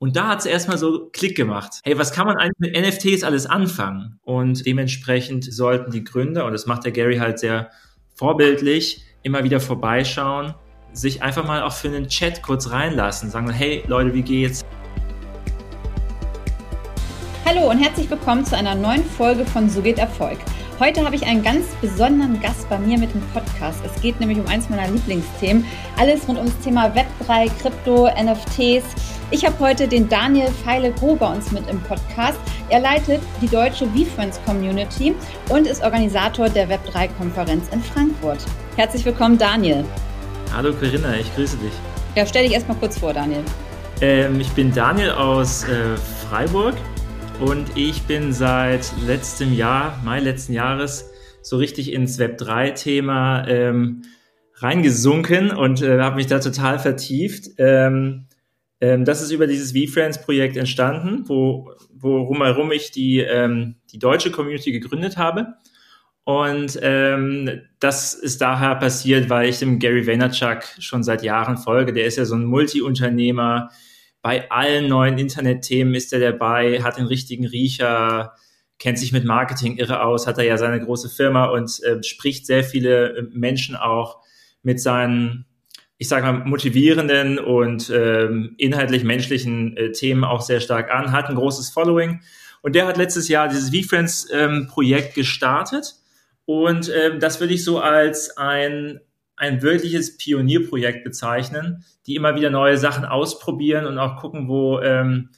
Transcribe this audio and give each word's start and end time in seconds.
Und 0.00 0.14
da 0.14 0.28
hat 0.28 0.38
es 0.38 0.46
erstmal 0.46 0.78
so 0.78 1.08
Klick 1.12 1.36
gemacht. 1.36 1.80
Hey, 1.82 1.98
was 1.98 2.12
kann 2.12 2.28
man 2.28 2.36
eigentlich 2.36 2.72
mit 2.72 2.76
NFTs 2.80 3.24
alles 3.24 3.46
anfangen? 3.46 4.20
Und 4.22 4.64
dementsprechend 4.64 5.52
sollten 5.52 5.90
die 5.90 6.04
Gründer, 6.04 6.46
und 6.46 6.52
das 6.52 6.66
macht 6.66 6.84
der 6.84 6.92
Gary 6.92 7.16
halt 7.16 7.40
sehr 7.40 7.72
vorbildlich, 8.14 9.02
immer 9.24 9.42
wieder 9.42 9.58
vorbeischauen, 9.58 10.54
sich 10.92 11.24
einfach 11.24 11.44
mal 11.44 11.62
auch 11.62 11.72
für 11.72 11.88
einen 11.88 12.06
Chat 12.06 12.42
kurz 12.42 12.70
reinlassen, 12.70 13.28
sagen, 13.28 13.50
hey 13.50 13.82
Leute, 13.88 14.14
wie 14.14 14.22
geht's? 14.22 14.64
Hallo 17.44 17.68
und 17.68 17.78
herzlich 17.78 18.08
willkommen 18.08 18.44
zu 18.44 18.56
einer 18.56 18.76
neuen 18.76 19.04
Folge 19.04 19.44
von 19.46 19.68
So 19.68 19.82
geht 19.82 19.98
Erfolg. 19.98 20.38
Heute 20.78 21.04
habe 21.04 21.16
ich 21.16 21.26
einen 21.26 21.42
ganz 21.42 21.66
besonderen 21.80 22.40
Gast 22.40 22.68
bei 22.68 22.78
mir 22.78 22.98
mit 22.98 23.12
dem 23.12 23.22
Podcast. 23.32 23.80
Es 23.84 24.00
geht 24.00 24.20
nämlich 24.20 24.38
um 24.38 24.46
eins 24.46 24.68
meiner 24.68 24.88
Lieblingsthemen. 24.88 25.64
Alles 25.96 26.28
rund 26.28 26.38
ums 26.38 26.56
Thema 26.60 26.94
Web3, 26.94 27.50
Krypto, 27.60 28.06
NFTs. 28.06 29.17
Ich 29.30 29.44
habe 29.44 29.58
heute 29.58 29.86
den 29.86 30.08
Daniel 30.08 30.48
Feile-Gro 30.64 31.16
bei 31.16 31.30
uns 31.30 31.52
mit 31.52 31.68
im 31.68 31.78
Podcast. 31.82 32.40
Er 32.70 32.80
leitet 32.80 33.20
die 33.42 33.46
deutsche 33.46 33.86
VFriends 33.88 34.40
Community 34.46 35.14
und 35.50 35.66
ist 35.66 35.82
Organisator 35.82 36.48
der 36.48 36.66
Web3-Konferenz 36.70 37.68
in 37.70 37.82
Frankfurt. 37.82 38.38
Herzlich 38.76 39.04
willkommen, 39.04 39.36
Daniel. 39.36 39.84
Hallo 40.54 40.72
Corinna, 40.72 41.14
ich 41.18 41.34
grüße 41.34 41.58
dich. 41.58 41.72
Ja, 42.16 42.24
stell 42.24 42.44
dich 42.44 42.54
erstmal 42.54 42.78
kurz 42.78 42.98
vor, 42.98 43.12
Daniel. 43.12 43.42
Ähm, 44.00 44.40
ich 44.40 44.48
bin 44.52 44.72
Daniel 44.72 45.10
aus 45.10 45.64
äh, 45.64 45.98
Freiburg 46.26 46.74
und 47.38 47.76
ich 47.76 48.00
bin 48.04 48.32
seit 48.32 48.90
letztem 49.06 49.52
Jahr, 49.52 50.00
Mai 50.06 50.20
letzten 50.20 50.54
Jahres, 50.54 51.10
so 51.42 51.58
richtig 51.58 51.92
ins 51.92 52.18
Web3-Thema 52.18 53.46
ähm, 53.46 54.04
reingesunken 54.54 55.50
und 55.50 55.82
äh, 55.82 56.00
habe 56.00 56.16
mich 56.16 56.28
da 56.28 56.38
total 56.38 56.78
vertieft. 56.78 57.50
Ähm, 57.58 58.27
ähm, 58.80 59.04
das 59.04 59.22
ist 59.22 59.30
über 59.30 59.46
dieses 59.46 59.72
VFriends-Projekt 59.72 60.56
entstanden, 60.56 61.24
wo, 61.28 61.72
worum 61.92 62.72
ich 62.72 62.90
die, 62.90 63.18
ähm, 63.18 63.76
die 63.92 63.98
deutsche 63.98 64.30
Community 64.30 64.72
gegründet 64.72 65.16
habe. 65.16 65.54
Und 66.24 66.78
ähm, 66.82 67.62
das 67.80 68.12
ist 68.12 68.40
daher 68.40 68.74
passiert, 68.74 69.30
weil 69.30 69.48
ich 69.48 69.60
dem 69.60 69.78
Gary 69.78 70.06
Vaynerchuk 70.06 70.62
schon 70.78 71.02
seit 71.02 71.22
Jahren 71.22 71.56
folge. 71.56 71.92
Der 71.92 72.04
ist 72.04 72.18
ja 72.18 72.26
so 72.26 72.34
ein 72.34 72.44
Multi-Unternehmer, 72.44 73.70
bei 74.20 74.50
allen 74.50 74.88
neuen 74.88 75.16
Internetthemen 75.16 75.94
ist 75.94 76.12
er 76.12 76.20
dabei, 76.20 76.82
hat 76.82 76.98
den 76.98 77.06
richtigen 77.06 77.46
Riecher, 77.46 78.34
kennt 78.78 78.98
sich 78.98 79.12
mit 79.12 79.24
Marketing 79.24 79.76
irre 79.76 80.02
aus, 80.02 80.26
hat 80.26 80.38
er 80.38 80.44
ja 80.44 80.58
seine 80.58 80.84
große 80.84 81.08
Firma 81.08 81.46
und 81.46 81.82
äh, 81.84 82.02
spricht 82.02 82.44
sehr 82.46 82.64
viele 82.64 83.16
äh, 83.16 83.22
Menschen 83.32 83.76
auch 83.76 84.20
mit 84.62 84.80
seinen, 84.80 85.46
ich 85.98 86.06
sage 86.08 86.24
mal, 86.24 86.44
motivierenden 86.44 87.40
und 87.40 87.90
ähm, 87.90 88.54
inhaltlich 88.56 89.02
menschlichen 89.02 89.76
äh, 89.76 89.90
Themen 89.90 90.24
auch 90.24 90.40
sehr 90.40 90.60
stark 90.60 90.92
an, 90.92 91.10
hat 91.12 91.28
ein 91.28 91.34
großes 91.34 91.70
Following. 91.70 92.20
Und 92.62 92.74
der 92.74 92.86
hat 92.86 92.96
letztes 92.96 93.28
Jahr 93.28 93.48
dieses 93.48 93.70
VFriends-Projekt 93.70 95.08
ähm, 95.08 95.14
gestartet. 95.14 95.96
Und 96.44 96.90
ähm, 96.94 97.20
das 97.20 97.40
würde 97.40 97.54
ich 97.54 97.64
so 97.64 97.80
als 97.80 98.36
ein, 98.36 99.00
ein 99.36 99.60
wirkliches 99.60 100.16
Pionierprojekt 100.16 101.04
bezeichnen, 101.04 101.84
die 102.06 102.14
immer 102.14 102.36
wieder 102.36 102.50
neue 102.50 102.78
Sachen 102.78 103.04
ausprobieren 103.04 103.84
und 103.84 103.98
auch 103.98 104.20
gucken, 104.20 104.48
wo, 104.48 104.80
ähm, 104.80 105.30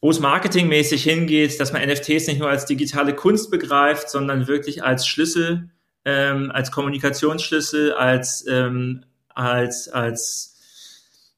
wo 0.00 0.10
es 0.10 0.20
marketingmäßig 0.20 1.04
hingeht, 1.04 1.58
dass 1.60 1.72
man 1.72 1.82
NFTs 1.88 2.26
nicht 2.26 2.40
nur 2.40 2.50
als 2.50 2.66
digitale 2.66 3.14
Kunst 3.14 3.50
begreift, 3.50 4.10
sondern 4.10 4.48
wirklich 4.48 4.82
als 4.82 5.06
Schlüssel, 5.06 5.70
ähm, 6.04 6.50
als 6.52 6.70
Kommunikationsschlüssel, 6.72 7.92
als, 7.92 8.44
ähm, 8.48 9.04
als, 9.36 9.88
als 9.88 10.56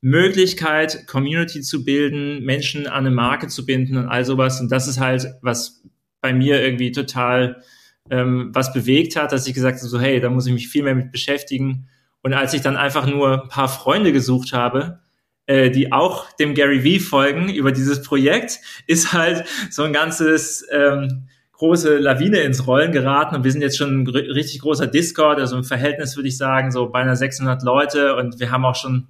Möglichkeit, 0.01 1.07
Community 1.07 1.61
zu 1.61 1.85
bilden, 1.85 2.45
Menschen 2.45 2.87
an 2.87 3.07
eine 3.07 3.11
Marke 3.11 3.49
zu 3.49 3.67
binden 3.67 3.97
und 3.97 4.07
all 4.07 4.25
sowas. 4.25 4.61
Und 4.61 4.71
das 4.71 4.87
ist 4.87 5.01
halt, 5.01 5.27
was 5.43 5.83
bei 6.21 6.33
mir 6.33 6.63
irgendwie 6.63 6.93
total 6.93 7.63
ähm, 8.11 8.51
was 8.55 8.73
bewegt 8.73 9.17
hat, 9.17 9.33
dass 9.33 9.47
ich 9.47 9.55
gesagt 9.55 9.79
habe, 9.79 9.89
so 9.89 10.01
hey, 10.01 10.21
da 10.21 10.31
muss 10.31 10.47
ich 10.47 10.53
mich 10.53 10.69
viel 10.69 10.83
mehr 10.83 10.95
mit 10.95 11.13
beschäftigen. 11.13 11.89
Und 12.23 12.33
als 12.33 12.55
ich 12.55 12.63
dann 12.63 12.77
einfach 12.77 13.07
nur 13.07 13.43
ein 13.43 13.49
paar 13.49 13.69
Freunde 13.69 14.13
gesucht 14.13 14.53
habe, 14.53 15.01
äh, 15.47 15.71
die 15.71 15.93
auch 15.93 16.31
dem 16.37 16.55
Gary 16.55 16.85
Vee 16.85 17.01
folgen 17.01 17.49
über 17.49 17.73
dieses 17.73 18.03
Projekt, 18.03 18.61
ist 18.87 19.13
halt 19.13 19.45
so 19.71 19.83
ein 19.83 19.93
ganzes 19.93 20.67
ähm, 20.71 21.29
große 21.59 21.99
Lawine 21.99 22.41
ins 22.41 22.67
Rollen 22.67 22.93
geraten 22.93 23.35
und 23.35 23.45
wir 23.45 23.53
sind 23.53 23.63
jetzt 23.63 23.77
schon 23.77 24.03
ein 24.03 24.07
richtig 24.09 24.61
großer 24.61 24.87
Discord, 24.87 25.41
also 25.41 25.57
im 25.57 25.65
Verhältnis 25.65 26.17
würde 26.17 26.29
ich 26.29 26.39
sagen 26.39 26.71
so 26.71 26.89
beinahe 26.89 27.17
600 27.17 27.63
Leute 27.63 28.15
und 28.15 28.41
wir 28.41 28.51
haben 28.51 28.65
auch 28.65 28.77
schon 28.77 29.09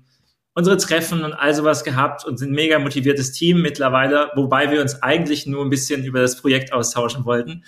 unsere 0.54 0.78
Treffen 0.78 1.22
und 1.22 1.34
all 1.34 1.54
sowas 1.54 1.84
gehabt 1.84 2.25
und 2.25 2.38
sind 2.38 2.50
mega 2.50 2.78
motiviertes 2.78 3.32
Team 3.32 3.60
mittlerweile, 3.60 4.31
wobei 4.34 4.70
wir 4.70 4.81
uns 4.81 5.03
eigentlich 5.03 5.47
nur 5.47 5.64
ein 5.64 5.70
bisschen 5.70 6.04
über 6.04 6.20
das 6.20 6.41
Projekt 6.41 6.72
austauschen 6.72 7.25
wollten. 7.25 7.64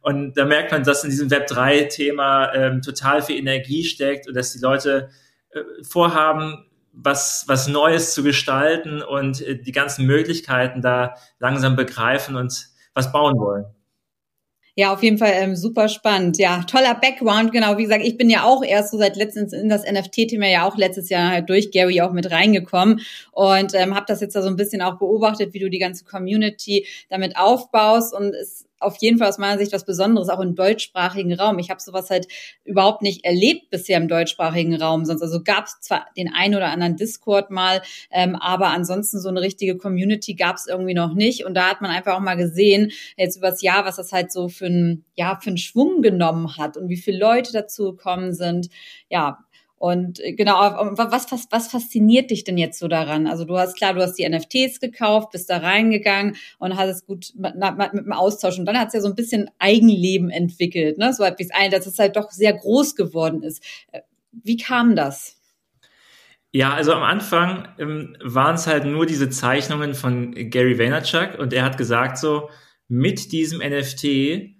Und 0.00 0.36
da 0.36 0.44
merkt 0.44 0.72
man, 0.72 0.82
dass 0.82 1.04
in 1.04 1.10
diesem 1.10 1.28
Web3-Thema 1.28 2.52
ähm, 2.54 2.82
total 2.82 3.22
viel 3.22 3.38
Energie 3.38 3.84
steckt 3.84 4.26
und 4.26 4.34
dass 4.34 4.52
die 4.52 4.58
Leute 4.58 5.10
äh, 5.50 5.60
vorhaben, 5.82 6.66
was, 6.92 7.44
was 7.46 7.68
Neues 7.68 8.14
zu 8.14 8.22
gestalten 8.22 9.00
und 9.00 9.40
äh, 9.40 9.56
die 9.56 9.72
ganzen 9.72 10.04
Möglichkeiten 10.06 10.82
da 10.82 11.14
langsam 11.38 11.76
begreifen 11.76 12.36
und 12.36 12.66
was 12.94 13.12
bauen 13.12 13.38
wollen. 13.38 13.66
Ja, 14.76 14.92
auf 14.92 15.04
jeden 15.04 15.18
Fall 15.18 15.32
ähm, 15.34 15.54
super 15.54 15.88
spannend. 15.88 16.36
Ja, 16.38 16.62
toller 16.64 16.94
Background. 16.96 17.52
Genau, 17.52 17.78
wie 17.78 17.84
gesagt, 17.84 18.04
ich 18.04 18.16
bin 18.16 18.28
ja 18.28 18.42
auch 18.42 18.64
erst 18.64 18.90
so 18.90 18.98
seit 18.98 19.14
letztens 19.14 19.52
in 19.52 19.68
das 19.68 19.84
NFT-Thema 19.84 20.48
ja 20.48 20.66
auch 20.66 20.76
letztes 20.76 21.10
Jahr 21.10 21.30
halt 21.30 21.48
durch 21.48 21.70
Gary 21.70 22.00
auch 22.00 22.12
mit 22.12 22.30
reingekommen 22.30 23.00
und 23.30 23.72
ähm, 23.74 23.94
habe 23.94 24.06
das 24.08 24.20
jetzt 24.20 24.34
da 24.34 24.42
so 24.42 24.48
ein 24.48 24.56
bisschen 24.56 24.82
auch 24.82 24.98
beobachtet, 24.98 25.54
wie 25.54 25.60
du 25.60 25.70
die 25.70 25.78
ganze 25.78 26.04
Community 26.04 26.86
damit 27.08 27.36
aufbaust 27.36 28.12
und 28.14 28.34
es 28.34 28.66
auf 28.84 28.96
jeden 28.98 29.18
Fall 29.18 29.28
aus 29.28 29.38
meiner 29.38 29.58
Sicht 29.58 29.72
was 29.72 29.84
Besonderes, 29.84 30.28
auch 30.28 30.40
im 30.40 30.54
deutschsprachigen 30.54 31.32
Raum. 31.34 31.58
Ich 31.58 31.70
habe 31.70 31.80
sowas 31.80 32.10
halt 32.10 32.28
überhaupt 32.64 33.02
nicht 33.02 33.24
erlebt 33.24 33.70
bisher 33.70 33.98
im 33.98 34.08
deutschsprachigen 34.08 34.74
Raum. 34.74 35.04
Sonst 35.04 35.22
also 35.22 35.42
gab 35.42 35.66
es 35.66 35.80
zwar 35.80 36.06
den 36.16 36.32
einen 36.32 36.54
oder 36.54 36.68
anderen 36.68 36.96
Discord 36.96 37.50
mal, 37.50 37.82
ähm, 38.10 38.36
aber 38.36 38.68
ansonsten 38.68 39.20
so 39.20 39.28
eine 39.28 39.40
richtige 39.40 39.76
Community 39.76 40.34
gab 40.34 40.56
es 40.56 40.66
irgendwie 40.66 40.94
noch 40.94 41.14
nicht. 41.14 41.44
Und 41.44 41.54
da 41.54 41.70
hat 41.70 41.80
man 41.80 41.90
einfach 41.90 42.14
auch 42.14 42.20
mal 42.20 42.36
gesehen, 42.36 42.92
jetzt 43.16 43.36
übers 43.36 43.62
Jahr, 43.62 43.84
was 43.84 43.96
das 43.96 44.12
halt 44.12 44.32
so 44.32 44.48
für 44.48 44.66
ein 44.66 45.04
ja 45.16 45.38
für 45.40 45.48
einen 45.48 45.58
Schwung 45.58 46.02
genommen 46.02 46.56
hat 46.56 46.76
und 46.76 46.88
wie 46.88 46.96
viele 46.96 47.18
Leute 47.18 47.52
dazu 47.52 47.92
gekommen 47.92 48.34
sind. 48.34 48.68
Ja, 49.08 49.43
und 49.76 50.20
äh, 50.20 50.32
genau, 50.32 50.54
was, 50.96 51.30
was, 51.30 51.46
was 51.50 51.68
fasziniert 51.68 52.30
dich 52.30 52.44
denn 52.44 52.56
jetzt 52.56 52.78
so 52.78 52.88
daran? 52.88 53.26
Also 53.26 53.44
du 53.44 53.58
hast 53.58 53.76
klar, 53.76 53.94
du 53.94 54.00
hast 54.00 54.14
die 54.14 54.28
NFTs 54.28 54.80
gekauft, 54.80 55.30
bist 55.32 55.50
da 55.50 55.58
reingegangen 55.58 56.36
und 56.58 56.76
hast 56.76 56.90
es 56.90 57.06
gut 57.06 57.32
mit, 57.36 57.54
mit, 57.56 57.92
dem 57.92 58.12
Austausch. 58.12 58.58
Und 58.58 58.66
dann 58.66 58.78
hat 58.78 58.88
es 58.88 58.94
ja 58.94 59.00
so 59.00 59.08
ein 59.08 59.14
bisschen 59.14 59.50
Eigenleben 59.58 60.30
entwickelt, 60.30 60.98
ne? 60.98 61.12
So 61.12 61.24
etwas 61.24 61.48
ein, 61.52 61.70
dass 61.70 61.86
es 61.86 61.98
halt 61.98 62.16
doch 62.16 62.30
sehr 62.30 62.52
groß 62.52 62.96
geworden 62.96 63.42
ist. 63.42 63.62
Äh, 63.92 64.00
wie 64.32 64.56
kam 64.56 64.96
das? 64.96 65.36
Ja, 66.52 66.72
also 66.72 66.92
am 66.92 67.02
Anfang 67.02 67.68
ähm, 67.78 68.16
waren 68.22 68.54
es 68.54 68.68
halt 68.68 68.84
nur 68.84 69.06
diese 69.06 69.28
Zeichnungen 69.28 69.94
von 69.94 70.32
Gary 70.50 70.78
Vaynerchuk 70.78 71.36
und 71.38 71.52
er 71.52 71.64
hat 71.64 71.76
gesagt 71.76 72.16
so, 72.16 72.48
mit 72.86 73.32
diesem 73.32 73.58
NFT 73.58 74.54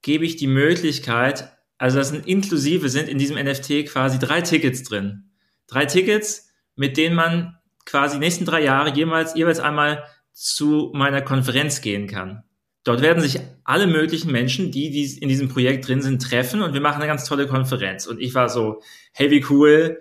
gebe 0.00 0.24
ich 0.24 0.36
die 0.36 0.46
Möglichkeit, 0.46 1.54
also 1.78 1.98
das 1.98 2.10
sind 2.10 2.26
inklusive, 2.26 2.88
sind 2.88 3.08
in 3.08 3.18
diesem 3.18 3.36
NFT 3.36 3.86
quasi 3.86 4.18
drei 4.18 4.40
Tickets 4.40 4.82
drin. 4.82 5.30
Drei 5.66 5.86
Tickets, 5.86 6.48
mit 6.76 6.96
denen 6.96 7.16
man 7.16 7.58
quasi 7.84 8.16
die 8.16 8.20
nächsten 8.20 8.44
drei 8.44 8.62
Jahre 8.62 8.90
jemals, 8.90 9.34
jeweils 9.34 9.60
einmal 9.60 10.04
zu 10.32 10.90
meiner 10.94 11.22
Konferenz 11.22 11.80
gehen 11.80 12.06
kann. 12.06 12.44
Dort 12.84 13.00
werden 13.00 13.22
sich 13.22 13.40
alle 13.64 13.86
möglichen 13.86 14.30
Menschen, 14.30 14.70
die, 14.70 14.90
die 14.90 15.18
in 15.18 15.28
diesem 15.28 15.48
Projekt 15.48 15.88
drin 15.88 16.02
sind, 16.02 16.22
treffen 16.22 16.62
und 16.62 16.74
wir 16.74 16.82
machen 16.82 16.96
eine 16.96 17.06
ganz 17.06 17.24
tolle 17.24 17.46
Konferenz. 17.46 18.06
Und 18.06 18.20
ich 18.20 18.34
war 18.34 18.48
so, 18.48 18.82
hey, 19.12 19.30
wie 19.30 19.44
cool, 19.48 20.00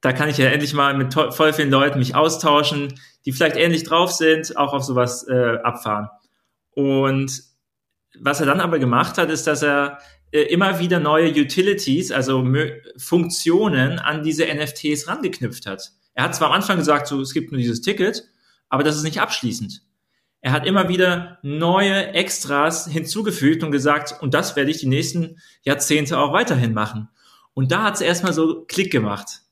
da 0.00 0.12
kann 0.12 0.28
ich 0.28 0.38
ja 0.38 0.46
endlich 0.46 0.72
mal 0.72 0.96
mit 0.96 1.12
voll 1.12 1.52
vielen 1.52 1.70
Leuten 1.70 1.98
mich 1.98 2.14
austauschen, 2.14 2.94
die 3.24 3.32
vielleicht 3.32 3.56
ähnlich 3.56 3.82
drauf 3.82 4.12
sind, 4.12 4.56
auch 4.56 4.72
auf 4.72 4.84
sowas 4.84 5.26
äh, 5.28 5.58
abfahren. 5.62 6.08
Und 6.70 7.42
was 8.18 8.40
er 8.40 8.46
dann 8.46 8.60
aber 8.60 8.78
gemacht 8.78 9.18
hat, 9.18 9.28
ist, 9.28 9.46
dass 9.46 9.62
er 9.62 9.98
immer 10.32 10.78
wieder 10.78 11.00
neue 11.00 11.30
Utilities, 11.30 12.12
also 12.12 12.46
Funktionen 12.96 13.98
an 13.98 14.22
diese 14.22 14.46
NFTs 14.46 15.08
rangeknüpft 15.08 15.66
hat. 15.66 15.92
Er 16.14 16.24
hat 16.24 16.34
zwar 16.34 16.48
am 16.48 16.54
Anfang 16.54 16.78
gesagt, 16.78 17.06
so, 17.06 17.20
es 17.20 17.32
gibt 17.32 17.50
nur 17.50 17.58
dieses 17.58 17.80
Ticket, 17.80 18.28
aber 18.68 18.84
das 18.84 18.96
ist 18.96 19.02
nicht 19.02 19.20
abschließend. 19.20 19.82
Er 20.42 20.52
hat 20.52 20.66
immer 20.66 20.88
wieder 20.88 21.38
neue 21.42 22.12
Extras 22.14 22.86
hinzugefügt 22.86 23.62
und 23.62 23.72
gesagt, 23.72 24.22
und 24.22 24.32
das 24.32 24.56
werde 24.56 24.70
ich 24.70 24.78
die 24.78 24.88
nächsten 24.88 25.38
Jahrzehnte 25.62 26.18
auch 26.18 26.32
weiterhin 26.32 26.72
machen. 26.72 27.08
Und 27.52 27.72
da 27.72 27.82
hat 27.82 27.96
es 27.96 28.00
erstmal 28.00 28.32
so 28.32 28.64
Klick 28.64 28.90
gemacht. 28.90 29.42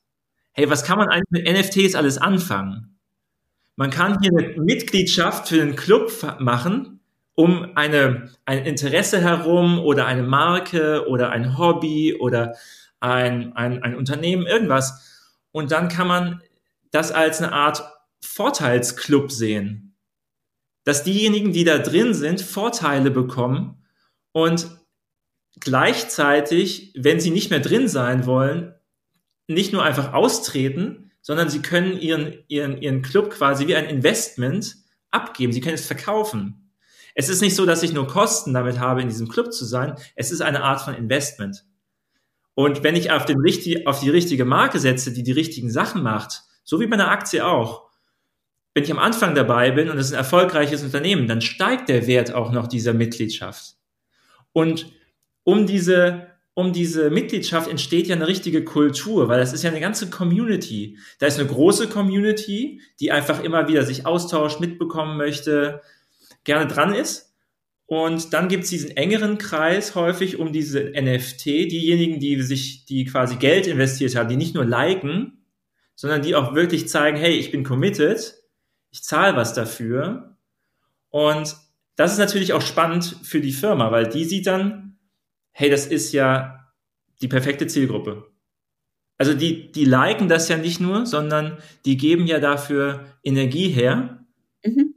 Hey, 0.53 0.69
was 0.69 0.83
kann 0.83 0.97
man 0.97 1.09
eigentlich 1.09 1.29
mit 1.29 1.47
NFTs 1.47 1.95
alles 1.95 2.17
anfangen? 2.17 2.99
Man 3.75 3.91
kann 3.91 4.19
hier 4.21 4.31
eine 4.35 4.61
Mitgliedschaft 4.61 5.49
für 5.49 5.57
den 5.57 5.75
Club 5.75 6.11
machen, 6.39 6.98
um 7.39 7.71
eine, 7.75 8.29
ein 8.43 8.65
Interesse 8.65 9.21
herum 9.21 9.79
oder 9.79 10.05
eine 10.05 10.23
Marke 10.23 11.07
oder 11.07 11.29
ein 11.29 11.57
Hobby 11.57 12.13
oder 12.19 12.57
ein, 12.99 13.53
ein, 13.55 13.81
ein 13.81 13.95
Unternehmen, 13.95 14.45
irgendwas. 14.45 15.39
Und 15.53 15.71
dann 15.71 15.87
kann 15.87 16.09
man 16.09 16.41
das 16.91 17.13
als 17.13 17.41
eine 17.41 17.53
Art 17.53 17.81
Vorteilsclub 18.19 19.31
sehen. 19.31 19.95
dass 20.83 21.05
diejenigen, 21.05 21.53
die 21.53 21.63
da 21.63 21.77
drin 21.77 22.13
sind, 22.13 22.41
Vorteile 22.41 23.09
bekommen 23.09 23.85
und 24.33 24.69
gleichzeitig, 25.61 26.93
wenn 26.97 27.21
sie 27.21 27.31
nicht 27.31 27.51
mehr 27.51 27.61
drin 27.61 27.87
sein 27.87 28.25
wollen, 28.25 28.73
nicht 29.47 29.71
nur 29.71 29.83
einfach 29.83 30.11
austreten, 30.11 31.11
sondern 31.21 31.49
sie 31.49 31.61
können 31.61 31.97
ihren, 31.97 32.43
ihren, 32.49 32.81
ihren 32.81 33.01
Club 33.01 33.29
quasi 33.29 33.65
wie 33.67 33.77
ein 33.77 33.85
Investment 33.85 34.75
abgeben. 35.09 35.53
Sie 35.53 35.61
können 35.61 35.75
es 35.75 35.87
verkaufen. 35.87 36.58
Es 37.19 37.27
ist 37.27 37.41
nicht 37.41 37.53
so, 37.53 37.65
dass 37.65 37.83
ich 37.83 37.91
nur 37.91 38.07
Kosten 38.07 38.53
damit 38.53 38.79
habe, 38.79 39.01
in 39.01 39.09
diesem 39.09 39.27
Club 39.27 39.51
zu 39.51 39.65
sein. 39.65 39.95
Es 40.15 40.31
ist 40.31 40.39
eine 40.39 40.63
Art 40.63 40.79
von 40.79 40.95
Investment. 40.95 41.65
Und 42.53 42.81
wenn 42.81 42.95
ich 42.95 43.11
auf, 43.11 43.25
den 43.25 43.41
richtig, 43.41 43.85
auf 43.87 43.99
die 43.99 44.09
richtige 44.09 44.45
Marke 44.45 44.79
setze, 44.79 45.11
die 45.11 45.23
die 45.23 45.33
richtigen 45.33 45.69
Sachen 45.69 46.01
macht, 46.01 46.43
so 46.63 46.79
wie 46.79 46.87
bei 46.87 46.93
einer 46.93 47.11
Aktie 47.11 47.45
auch, 47.45 47.89
wenn 48.73 48.85
ich 48.85 48.91
am 48.91 48.99
Anfang 48.99 49.35
dabei 49.35 49.71
bin 49.71 49.89
und 49.89 49.97
es 49.97 50.05
ist 50.05 50.13
ein 50.13 50.19
erfolgreiches 50.19 50.81
Unternehmen, 50.81 51.27
dann 51.27 51.41
steigt 51.41 51.89
der 51.89 52.07
Wert 52.07 52.33
auch 52.33 52.53
noch 52.53 52.67
dieser 52.67 52.93
Mitgliedschaft. 52.93 53.75
Und 54.53 54.89
um 55.43 55.67
diese, 55.67 56.27
um 56.53 56.71
diese 56.71 57.09
Mitgliedschaft 57.09 57.69
entsteht 57.69 58.07
ja 58.07 58.15
eine 58.15 58.27
richtige 58.27 58.63
Kultur, 58.63 59.27
weil 59.27 59.41
das 59.41 59.51
ist 59.51 59.63
ja 59.63 59.71
eine 59.71 59.81
ganze 59.81 60.09
Community. 60.09 60.97
Da 61.19 61.25
ist 61.25 61.37
eine 61.37 61.49
große 61.49 61.89
Community, 61.89 62.79
die 63.01 63.11
einfach 63.11 63.43
immer 63.43 63.67
wieder 63.67 63.83
sich 63.83 64.05
austauscht, 64.05 64.61
mitbekommen 64.61 65.17
möchte, 65.17 65.81
gerne 66.43 66.67
dran 66.67 66.93
ist. 66.93 67.33
Und 67.85 68.33
dann 68.33 68.49
gibt 68.49 68.65
es 68.65 68.69
diesen 68.69 68.95
engeren 68.95 69.39
Kreis 69.39 69.95
häufig 69.95 70.37
um 70.37 70.53
diese 70.53 70.91
NFT, 70.91 71.45
diejenigen, 71.45 72.19
die 72.19 72.39
sich, 72.43 72.85
die 72.85 73.05
quasi 73.05 73.37
Geld 73.37 73.65
investiert 73.65 74.15
haben, 74.15 74.29
die 74.29 74.35
nicht 74.35 74.53
nur 74.53 74.65
liken, 74.65 75.43
sondern 75.95 76.21
die 76.21 76.35
auch 76.35 76.53
wirklich 76.53 76.87
zeigen, 76.87 77.17
hey, 77.17 77.33
ich 77.33 77.51
bin 77.51 77.63
committed, 77.63 78.35
ich 78.91 79.03
zahle 79.03 79.35
was 79.35 79.53
dafür. 79.53 80.37
Und 81.09 81.57
das 81.95 82.13
ist 82.13 82.19
natürlich 82.19 82.53
auch 82.53 82.61
spannend 82.61 83.17
für 83.23 83.41
die 83.41 83.51
Firma, 83.51 83.91
weil 83.91 84.07
die 84.07 84.23
sieht 84.23 84.45
dann, 84.47 84.97
hey, 85.51 85.69
das 85.69 85.87
ist 85.87 86.13
ja 86.13 86.71
die 87.21 87.27
perfekte 87.27 87.67
Zielgruppe. 87.67 88.31
Also 89.17 89.33
die, 89.33 89.71
die 89.71 89.83
liken 89.83 90.29
das 90.29 90.47
ja 90.47 90.57
nicht 90.57 90.79
nur, 90.79 91.05
sondern 91.05 91.57
die 91.85 91.97
geben 91.97 92.25
ja 92.27 92.39
dafür 92.39 93.05
Energie 93.23 93.67
her. 93.67 94.25
Mhm. 94.63 94.93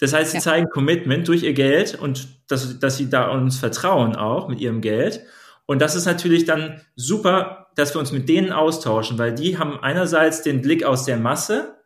Das 0.00 0.12
heißt, 0.12 0.30
sie 0.32 0.38
ja. 0.38 0.42
zeigen 0.42 0.68
Commitment 0.70 1.28
durch 1.28 1.42
ihr 1.42 1.52
Geld 1.52 1.94
und 1.94 2.28
dass, 2.48 2.78
dass 2.78 2.96
sie 2.96 3.10
da 3.10 3.28
uns 3.30 3.58
vertrauen 3.58 4.16
auch 4.16 4.48
mit 4.48 4.60
ihrem 4.60 4.80
Geld. 4.80 5.20
Und 5.66 5.80
das 5.80 5.94
ist 5.94 6.06
natürlich 6.06 6.46
dann 6.46 6.80
super, 6.96 7.68
dass 7.76 7.94
wir 7.94 8.00
uns 8.00 8.10
mit 8.10 8.28
denen 8.28 8.50
austauschen, 8.50 9.18
weil 9.18 9.34
die 9.34 9.58
haben 9.58 9.78
einerseits 9.78 10.42
den 10.42 10.62
Blick 10.62 10.84
aus 10.84 11.04
der 11.04 11.18
Masse 11.18 11.76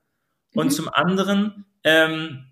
und 0.55 0.67
mhm. 0.67 0.71
zum 0.71 0.89
anderen 0.89 1.67
ähm, 1.83 2.47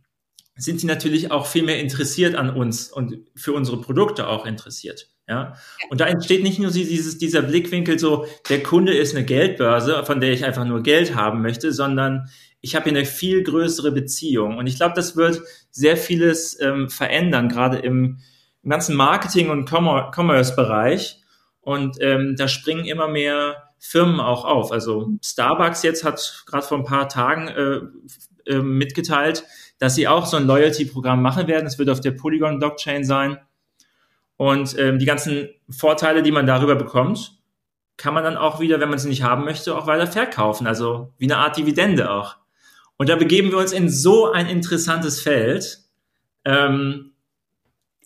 sind 0.56 0.80
sie 0.80 0.86
natürlich 0.86 1.30
auch 1.30 1.46
viel 1.46 1.62
mehr 1.62 1.80
interessiert 1.80 2.34
an 2.34 2.50
uns 2.50 2.90
und 2.90 3.18
für 3.34 3.52
unsere 3.52 3.80
Produkte 3.80 4.26
auch 4.28 4.44
interessiert. 4.44 5.08
Ja? 5.28 5.54
Und 5.88 6.00
da 6.00 6.06
entsteht 6.06 6.42
nicht 6.42 6.58
nur 6.58 6.70
dieses, 6.70 7.18
dieser 7.18 7.42
Blickwinkel 7.42 7.98
so, 7.98 8.26
der 8.48 8.62
Kunde 8.62 8.94
ist 8.94 9.14
eine 9.14 9.24
Geldbörse, 9.24 10.04
von 10.04 10.20
der 10.20 10.32
ich 10.32 10.44
einfach 10.44 10.64
nur 10.64 10.82
Geld 10.82 11.14
haben 11.14 11.40
möchte, 11.40 11.72
sondern 11.72 12.28
ich 12.62 12.76
habe 12.76 12.88
hier 12.88 12.96
eine 12.96 13.06
viel 13.06 13.42
größere 13.42 13.92
Beziehung. 13.92 14.56
Und 14.56 14.66
ich 14.66 14.76
glaube, 14.76 14.94
das 14.94 15.16
wird 15.16 15.42
sehr 15.70 15.96
vieles 15.96 16.58
ähm, 16.60 16.88
verändern, 16.88 17.48
gerade 17.48 17.78
im, 17.78 18.20
im 18.62 18.70
ganzen 18.70 18.96
Marketing- 18.96 19.50
und 19.50 19.68
Commerce-Bereich. 19.68 21.20
Und 21.60 21.98
ähm, 22.00 22.36
da 22.38 22.48
springen 22.48 22.84
immer 22.84 23.08
mehr 23.08 23.70
Firmen 23.78 24.20
auch 24.20 24.44
auf. 24.44 24.70
Also 24.70 25.10
Starbucks 25.22 25.82
jetzt 25.82 26.04
hat 26.04 26.44
gerade 26.46 26.66
vor 26.66 26.78
ein 26.78 26.84
paar 26.84 27.08
Tagen 27.08 27.48
äh, 27.48 27.80
äh, 28.50 28.60
mitgeteilt, 28.60 29.44
dass 29.78 29.96
sie 29.96 30.06
auch 30.06 30.26
so 30.26 30.36
ein 30.36 30.46
Loyalty-Programm 30.46 31.20
machen 31.20 31.48
werden. 31.48 31.66
Es 31.66 31.78
wird 31.78 31.90
auf 31.90 32.00
der 32.00 32.12
Polygon-Blockchain 32.12 33.04
sein. 33.04 33.38
Und 34.36 34.78
ähm, 34.78 35.00
die 35.00 35.04
ganzen 35.04 35.48
Vorteile, 35.68 36.22
die 36.22 36.32
man 36.32 36.46
darüber 36.46 36.76
bekommt, 36.76 37.38
kann 37.96 38.14
man 38.14 38.24
dann 38.24 38.36
auch 38.36 38.60
wieder, 38.60 38.80
wenn 38.80 38.88
man 38.88 38.98
sie 38.98 39.08
nicht 39.08 39.22
haben 39.22 39.44
möchte, 39.44 39.76
auch 39.76 39.86
weiter 39.86 40.06
verkaufen. 40.06 40.68
Also 40.68 41.12
wie 41.18 41.26
eine 41.26 41.38
Art 41.38 41.56
Dividende 41.56 42.10
auch. 42.10 42.41
Und 43.02 43.08
da 43.08 43.16
begeben 43.16 43.50
wir 43.50 43.58
uns 43.58 43.72
in 43.72 43.88
so 43.88 44.30
ein 44.30 44.46
interessantes 44.46 45.20
Feld. 45.20 45.80
Ähm, 46.44 47.14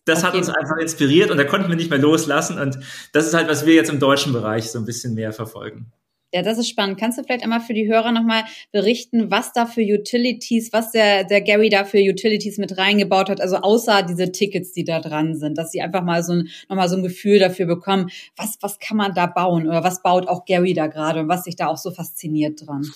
das 0.06 0.20
okay. 0.20 0.28
hat 0.28 0.34
uns 0.36 0.48
einfach 0.48 0.78
inspiriert 0.78 1.30
und 1.30 1.36
da 1.36 1.44
konnten 1.44 1.68
wir 1.68 1.76
nicht 1.76 1.90
mehr 1.90 1.98
loslassen. 1.98 2.58
Und 2.58 2.78
das 3.12 3.26
ist 3.26 3.34
halt, 3.34 3.46
was 3.46 3.66
wir 3.66 3.74
jetzt 3.74 3.90
im 3.90 4.00
deutschen 4.00 4.32
Bereich 4.32 4.70
so 4.70 4.78
ein 4.78 4.86
bisschen 4.86 5.12
mehr 5.12 5.34
verfolgen. 5.34 5.92
Ja, 6.32 6.40
das 6.40 6.56
ist 6.56 6.70
spannend. 6.70 6.98
Kannst 6.98 7.18
du 7.18 7.24
vielleicht 7.24 7.44
einmal 7.44 7.60
für 7.60 7.74
die 7.74 7.86
Hörer 7.86 8.10
nochmal 8.10 8.44
berichten, 8.72 9.30
was 9.30 9.52
da 9.52 9.66
für 9.66 9.82
Utilities, 9.82 10.72
was 10.72 10.92
der, 10.92 11.24
der 11.24 11.42
Gary 11.42 11.68
da 11.68 11.84
für 11.84 11.98
Utilities 11.98 12.56
mit 12.56 12.78
reingebaut 12.78 13.28
hat, 13.28 13.42
also 13.42 13.56
außer 13.56 14.02
diese 14.02 14.32
Tickets, 14.32 14.72
die 14.72 14.84
da 14.84 15.00
dran 15.00 15.34
sind, 15.34 15.58
dass 15.58 15.72
sie 15.72 15.82
einfach 15.82 16.04
mal 16.04 16.24
so 16.24 16.32
ein, 16.32 16.48
nochmal 16.70 16.88
so 16.88 16.96
ein 16.96 17.02
Gefühl 17.02 17.38
dafür 17.38 17.66
bekommen, 17.66 18.08
was, 18.34 18.56
was 18.62 18.78
kann 18.78 18.96
man 18.96 19.12
da 19.12 19.26
bauen 19.26 19.68
oder 19.68 19.84
was 19.84 20.00
baut 20.00 20.26
auch 20.26 20.46
Gary 20.46 20.72
da 20.72 20.86
gerade 20.86 21.20
und 21.20 21.28
was 21.28 21.44
sich 21.44 21.54
da 21.56 21.66
auch 21.66 21.76
so 21.76 21.90
fasziniert 21.90 22.66
dran? 22.66 22.86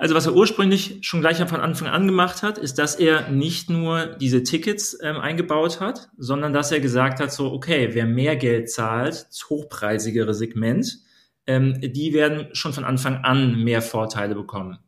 Also 0.00 0.14
was 0.14 0.24
er 0.24 0.34
ursprünglich 0.34 1.00
schon 1.02 1.20
gleich 1.20 1.36
von 1.36 1.60
Anfang 1.60 1.86
an 1.86 2.06
gemacht 2.06 2.42
hat, 2.42 2.56
ist, 2.56 2.78
dass 2.78 2.94
er 2.94 3.28
nicht 3.28 3.68
nur 3.68 4.06
diese 4.06 4.42
Tickets 4.42 4.96
ähm, 5.02 5.18
eingebaut 5.18 5.78
hat, 5.78 6.08
sondern 6.16 6.54
dass 6.54 6.72
er 6.72 6.80
gesagt 6.80 7.20
hat, 7.20 7.30
so, 7.30 7.52
okay, 7.52 7.90
wer 7.92 8.06
mehr 8.06 8.36
Geld 8.36 8.70
zahlt, 8.70 9.26
das 9.28 9.50
hochpreisigere 9.50 10.32
Segment, 10.32 11.00
ähm, 11.46 11.78
die 11.82 12.14
werden 12.14 12.46
schon 12.54 12.72
von 12.72 12.84
Anfang 12.84 13.16
an 13.24 13.62
mehr 13.62 13.82
Vorteile 13.82 14.34
bekommen. 14.34 14.78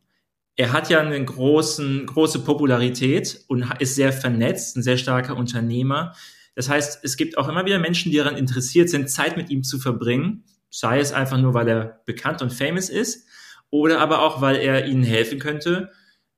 Er 0.56 0.72
hat 0.72 0.88
ja 0.88 1.00
eine 1.00 1.22
großen, 1.22 2.06
große 2.06 2.38
Popularität 2.38 3.44
und 3.48 3.66
ist 3.80 3.96
sehr 3.96 4.14
vernetzt, 4.14 4.78
ein 4.78 4.82
sehr 4.82 4.96
starker 4.96 5.36
Unternehmer. 5.36 6.14
Das 6.54 6.70
heißt, 6.70 7.00
es 7.04 7.18
gibt 7.18 7.36
auch 7.36 7.50
immer 7.50 7.66
wieder 7.66 7.78
Menschen, 7.78 8.12
die 8.12 8.16
daran 8.16 8.38
interessiert 8.38 8.88
sind, 8.88 9.10
Zeit 9.10 9.36
mit 9.36 9.50
ihm 9.50 9.62
zu 9.62 9.78
verbringen, 9.78 10.44
sei 10.70 11.00
es 11.00 11.12
einfach 11.12 11.36
nur, 11.36 11.52
weil 11.52 11.68
er 11.68 12.00
bekannt 12.06 12.40
und 12.40 12.50
famous 12.50 12.88
ist, 12.88 13.26
oder 13.72 14.00
aber 14.00 14.20
auch, 14.20 14.40
weil 14.40 14.56
er 14.56 14.86
ihnen 14.86 15.02
helfen 15.02 15.38
könnte, 15.38 15.90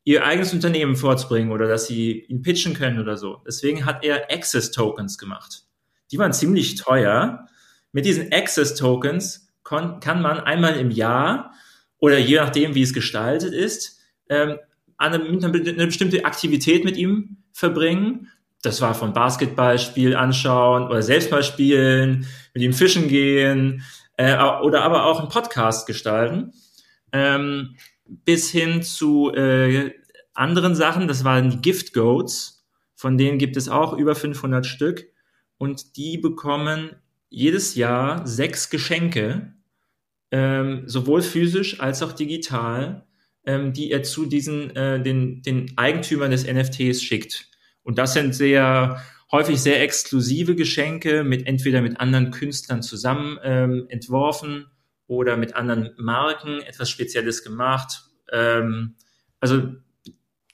ihr 0.05 0.25
eigenes 0.25 0.55
Unternehmen 0.55 0.97
vorzubringen 0.97 1.51
oder 1.51 1.67
dass 1.67 1.87
sie 1.89 2.21
ihn 2.21 2.43
pitchen 2.43 2.75
können 2.75 3.01
oder 3.01 3.17
so. 3.17 3.43
Deswegen 3.47 3.85
hat 3.85 4.05
er 4.05 4.31
Access 4.31 4.71
Tokens 4.71 5.19
gemacht. 5.19 5.65
Die 6.13 6.19
waren 6.19 6.33
ziemlich 6.33 6.77
teuer. 6.77 7.47
Mit 7.91 8.07
diesen 8.07 8.33
Access 8.33 8.77
Tokens 8.77 9.49
kann 9.65 10.23
man 10.23 10.41
einmal 10.41 10.77
im 10.79 10.91
Jahr 10.91 11.53
oder 11.99 12.19
je 12.19 12.37
nachdem, 12.37 12.75
wie 12.77 12.83
es 12.83 12.95
gestaltet 12.95 13.53
ist, 13.53 13.99
ähm, 14.29 14.59
eine, 14.97 15.17
eine, 15.17 15.87
bestimmte 15.87 16.25
Aktivität 16.25 16.85
mit 16.85 16.97
ihm 16.97 17.39
verbringen. 17.53 18.29
Das 18.63 18.81
war 18.81 18.95
von 18.95 19.13
Basketballspiel 19.13 20.15
anschauen 20.15 20.85
oder 20.85 21.03
selbst 21.03 21.33
mal 21.33 21.43
spielen, 21.43 22.29
mit 22.53 22.63
ihm 22.63 22.75
fischen 22.75 23.09
gehen 23.09 23.83
äh, 24.19 24.37
oder 24.37 24.83
aber 24.83 25.07
auch 25.07 25.19
einen 25.19 25.31
Podcast 25.31 25.89
gestalten 25.89 26.53
ähm, 27.15 27.77
bis 28.05 28.51
hin 28.51 28.83
zu 28.83 29.33
äh, 29.33 29.93
anderen 30.35 30.75
Sachen. 30.75 31.09
Das 31.09 31.25
waren 31.25 31.49
die 31.49 31.63
Gift 31.63 31.95
Goats. 31.95 32.67
Von 32.95 33.17
denen 33.17 33.39
gibt 33.39 33.57
es 33.57 33.69
auch 33.69 33.95
über 33.95 34.15
500 34.15 34.67
Stück. 34.67 35.07
Und 35.57 35.97
die 35.97 36.19
bekommen 36.19 36.91
jedes 37.31 37.77
Jahr 37.77 38.27
sechs 38.27 38.69
Geschenke, 38.69 39.55
ähm, 40.31 40.83
sowohl 40.87 41.23
physisch 41.23 41.81
als 41.81 42.03
auch 42.03 42.13
digital, 42.13 43.07
ähm, 43.47 43.73
die 43.73 43.91
er 43.91 44.03
zu 44.03 44.27
diesen, 44.27 44.75
äh, 44.75 45.01
den, 45.01 45.43
den 45.43 45.73
Eigentümern 45.77 46.33
des 46.33 46.45
NFTs 46.45 47.03
schickt. 47.03 47.49
Und 47.83 47.99
das 47.99 48.15
sind 48.15 48.35
sehr 48.35 49.03
häufig 49.31 49.61
sehr 49.61 49.81
exklusive 49.83 50.57
Geschenke 50.57 51.23
mit 51.23 51.47
entweder 51.47 51.81
mit 51.81 52.01
anderen 52.01 52.31
Künstlern 52.31 52.83
zusammen 52.83 53.39
ähm, 53.43 53.87
entworfen 53.89 54.67
oder 55.07 55.37
mit 55.37 55.55
anderen 55.55 55.91
Marken 55.97 56.61
etwas 56.63 56.91
Spezielles 56.91 57.45
gemacht. 57.45 58.05
Ähm, 58.33 58.97
also 59.41 59.75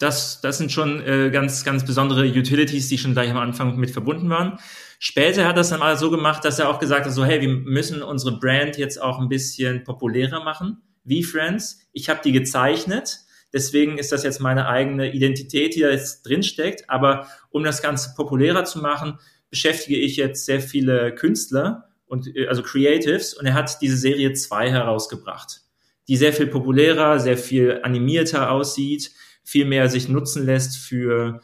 das, 0.00 0.40
das 0.40 0.59
sind 0.59 0.73
schon 0.73 1.02
äh, 1.02 1.30
ganz, 1.30 1.62
ganz 1.62 1.85
besondere 1.85 2.26
Utilities, 2.26 2.88
die 2.88 2.99
schon 2.99 3.12
gleich 3.12 3.30
am 3.30 3.37
Anfang 3.37 3.76
mit 3.76 3.90
verbunden 3.90 4.30
waren. 4.30 4.59
Später 4.99 5.45
hat 5.45 5.52
er 5.52 5.57
das 5.57 5.69
dann 5.69 5.80
mal 5.80 5.97
so 5.97 6.11
gemacht, 6.11 6.45
dass 6.45 6.59
er 6.59 6.71
auch 6.71 6.78
gesagt 6.78 7.04
hat, 7.07 7.12
so 7.12 7.25
hey, 7.25 7.40
wir 7.40 7.49
müssen 7.49 8.02
unsere 8.02 8.38
Brand 8.38 8.78
jetzt 8.78 9.00
auch 9.00 9.19
ein 9.19 9.28
bisschen 9.28 9.85
populärer 9.85 10.42
machen, 10.42 10.83
wie 11.04 11.23
Friends. 11.23 11.80
Ich 11.92 12.09
habe 12.09 12.21
die 12.25 12.33
gezeichnet, 12.33 13.19
deswegen 13.52 13.99
ist 13.99 14.11
das 14.11 14.23
jetzt 14.23 14.40
meine 14.40 14.69
eigene 14.69 15.12
Identität, 15.12 15.75
die 15.75 15.80
da 15.80 15.90
jetzt 15.90 16.23
drin 16.23 16.42
steckt. 16.42 16.88
Aber 16.88 17.26
um 17.50 17.62
das 17.62 17.83
Ganze 17.83 18.14
populärer 18.16 18.64
zu 18.64 18.78
machen, 18.78 19.19
beschäftige 19.50 19.99
ich 19.99 20.16
jetzt 20.16 20.47
sehr 20.47 20.62
viele 20.62 21.14
Künstler 21.14 21.89
und 22.11 22.35
äh, 22.37 22.49
also 22.49 22.62
Creatives 22.62 23.35
und 23.35 23.47
er 23.47 23.55
hat 23.55 23.81
diese 23.81 23.97
Serie 23.97 24.33
2 24.33 24.71
herausgebracht, 24.71 25.62
die 26.09 26.17
sehr 26.17 26.33
viel 26.33 26.49
populärer, 26.49 27.21
sehr 27.21 27.38
viel 27.38 27.81
animierter 27.83 28.50
aussieht, 28.50 29.12
viel 29.45 29.64
mehr 29.64 29.88
sich 29.88 30.09
nutzen 30.09 30.45
lässt 30.45 30.76
für 30.76 31.40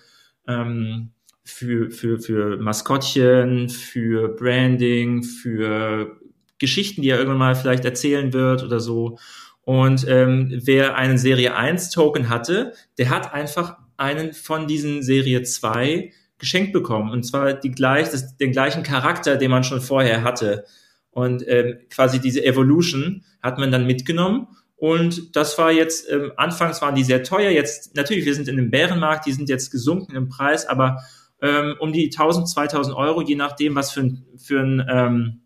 ähm, 0.47 1.13
für, 1.45 1.93
für, 1.93 2.19
für 2.19 2.57
Maskottchen, 2.57 3.69
für 3.69 4.35
Branding, 4.35 5.23
für 5.23 6.21
Geschichten, 6.59 7.03
die 7.03 7.11
er 7.11 7.19
irgendwann 7.19 7.39
mal 7.39 7.55
vielleicht 7.55 7.85
erzählen 7.85 8.33
wird 8.33 8.65
oder 8.65 8.81
so. 8.81 9.19
Und 9.63 10.07
ähm, 10.09 10.61
wer 10.65 10.97
einen 10.97 11.19
Serie 11.19 11.55
1 11.55 11.91
Token 11.91 12.29
hatte, 12.29 12.73
der 12.99 13.11
hat 13.11 13.33
einfach 13.33 13.77
einen 13.97 14.33
von 14.33 14.67
diesen 14.67 15.03
Serie 15.03 15.43
2 15.43 16.13
geschenkt 16.39 16.73
bekommen. 16.73 17.11
Und 17.11 17.25
zwar 17.25 17.55
die 17.55 17.71
gleich, 17.71 18.11
das, 18.11 18.37
den 18.37 18.53
gleichen 18.53 18.83
Charakter, 18.83 19.37
den 19.37 19.51
man 19.51 19.65
schon 19.65 19.81
vorher 19.81 20.23
hatte. 20.23 20.65
Und 21.11 21.45
ähm, 21.49 21.79
quasi 21.91 22.21
diese 22.21 22.45
Evolution 22.45 23.25
hat 23.43 23.59
man 23.59 23.71
dann 23.73 23.87
mitgenommen. 23.87 24.49
Und 24.77 25.35
das 25.35 25.57
war 25.57 25.73
jetzt, 25.73 26.11
ähm, 26.11 26.33
anfangs 26.37 26.83
waren 26.83 26.95
die 26.95 27.05
sehr 27.05 27.23
teuer. 27.23 27.51
Jetzt, 27.51 27.97
natürlich, 27.97 28.27
wir 28.27 28.35
sind 28.35 28.49
in 28.49 28.59
einem 28.59 28.71
Bärenmarkt, 28.71 29.25
die 29.25 29.33
sind 29.33 29.49
jetzt 29.49 29.71
gesunken 29.71 30.15
im 30.15 30.29
Preis, 30.29 30.67
aber 30.67 30.99
ähm, 31.41 31.77
um 31.81 31.93
die 31.93 32.07
1000, 32.07 32.49
2000 32.49 32.95
Euro, 32.97 33.23
je 33.23 33.37
nachdem, 33.37 33.75
was 33.75 33.93
für 33.93 34.01
ein, 34.01 34.27
für 34.37 34.61
ein 34.61 34.87
ähm, 34.89 35.41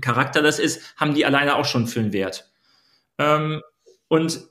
Charakter 0.00 0.42
das 0.42 0.58
ist, 0.58 0.94
haben 0.96 1.14
die 1.14 1.24
alleine 1.24 1.56
auch 1.56 1.64
schon 1.64 1.86
für 1.86 2.00
einen 2.00 2.12
Wert. 2.12 2.50
Ähm, 3.18 3.62
und 4.08 4.48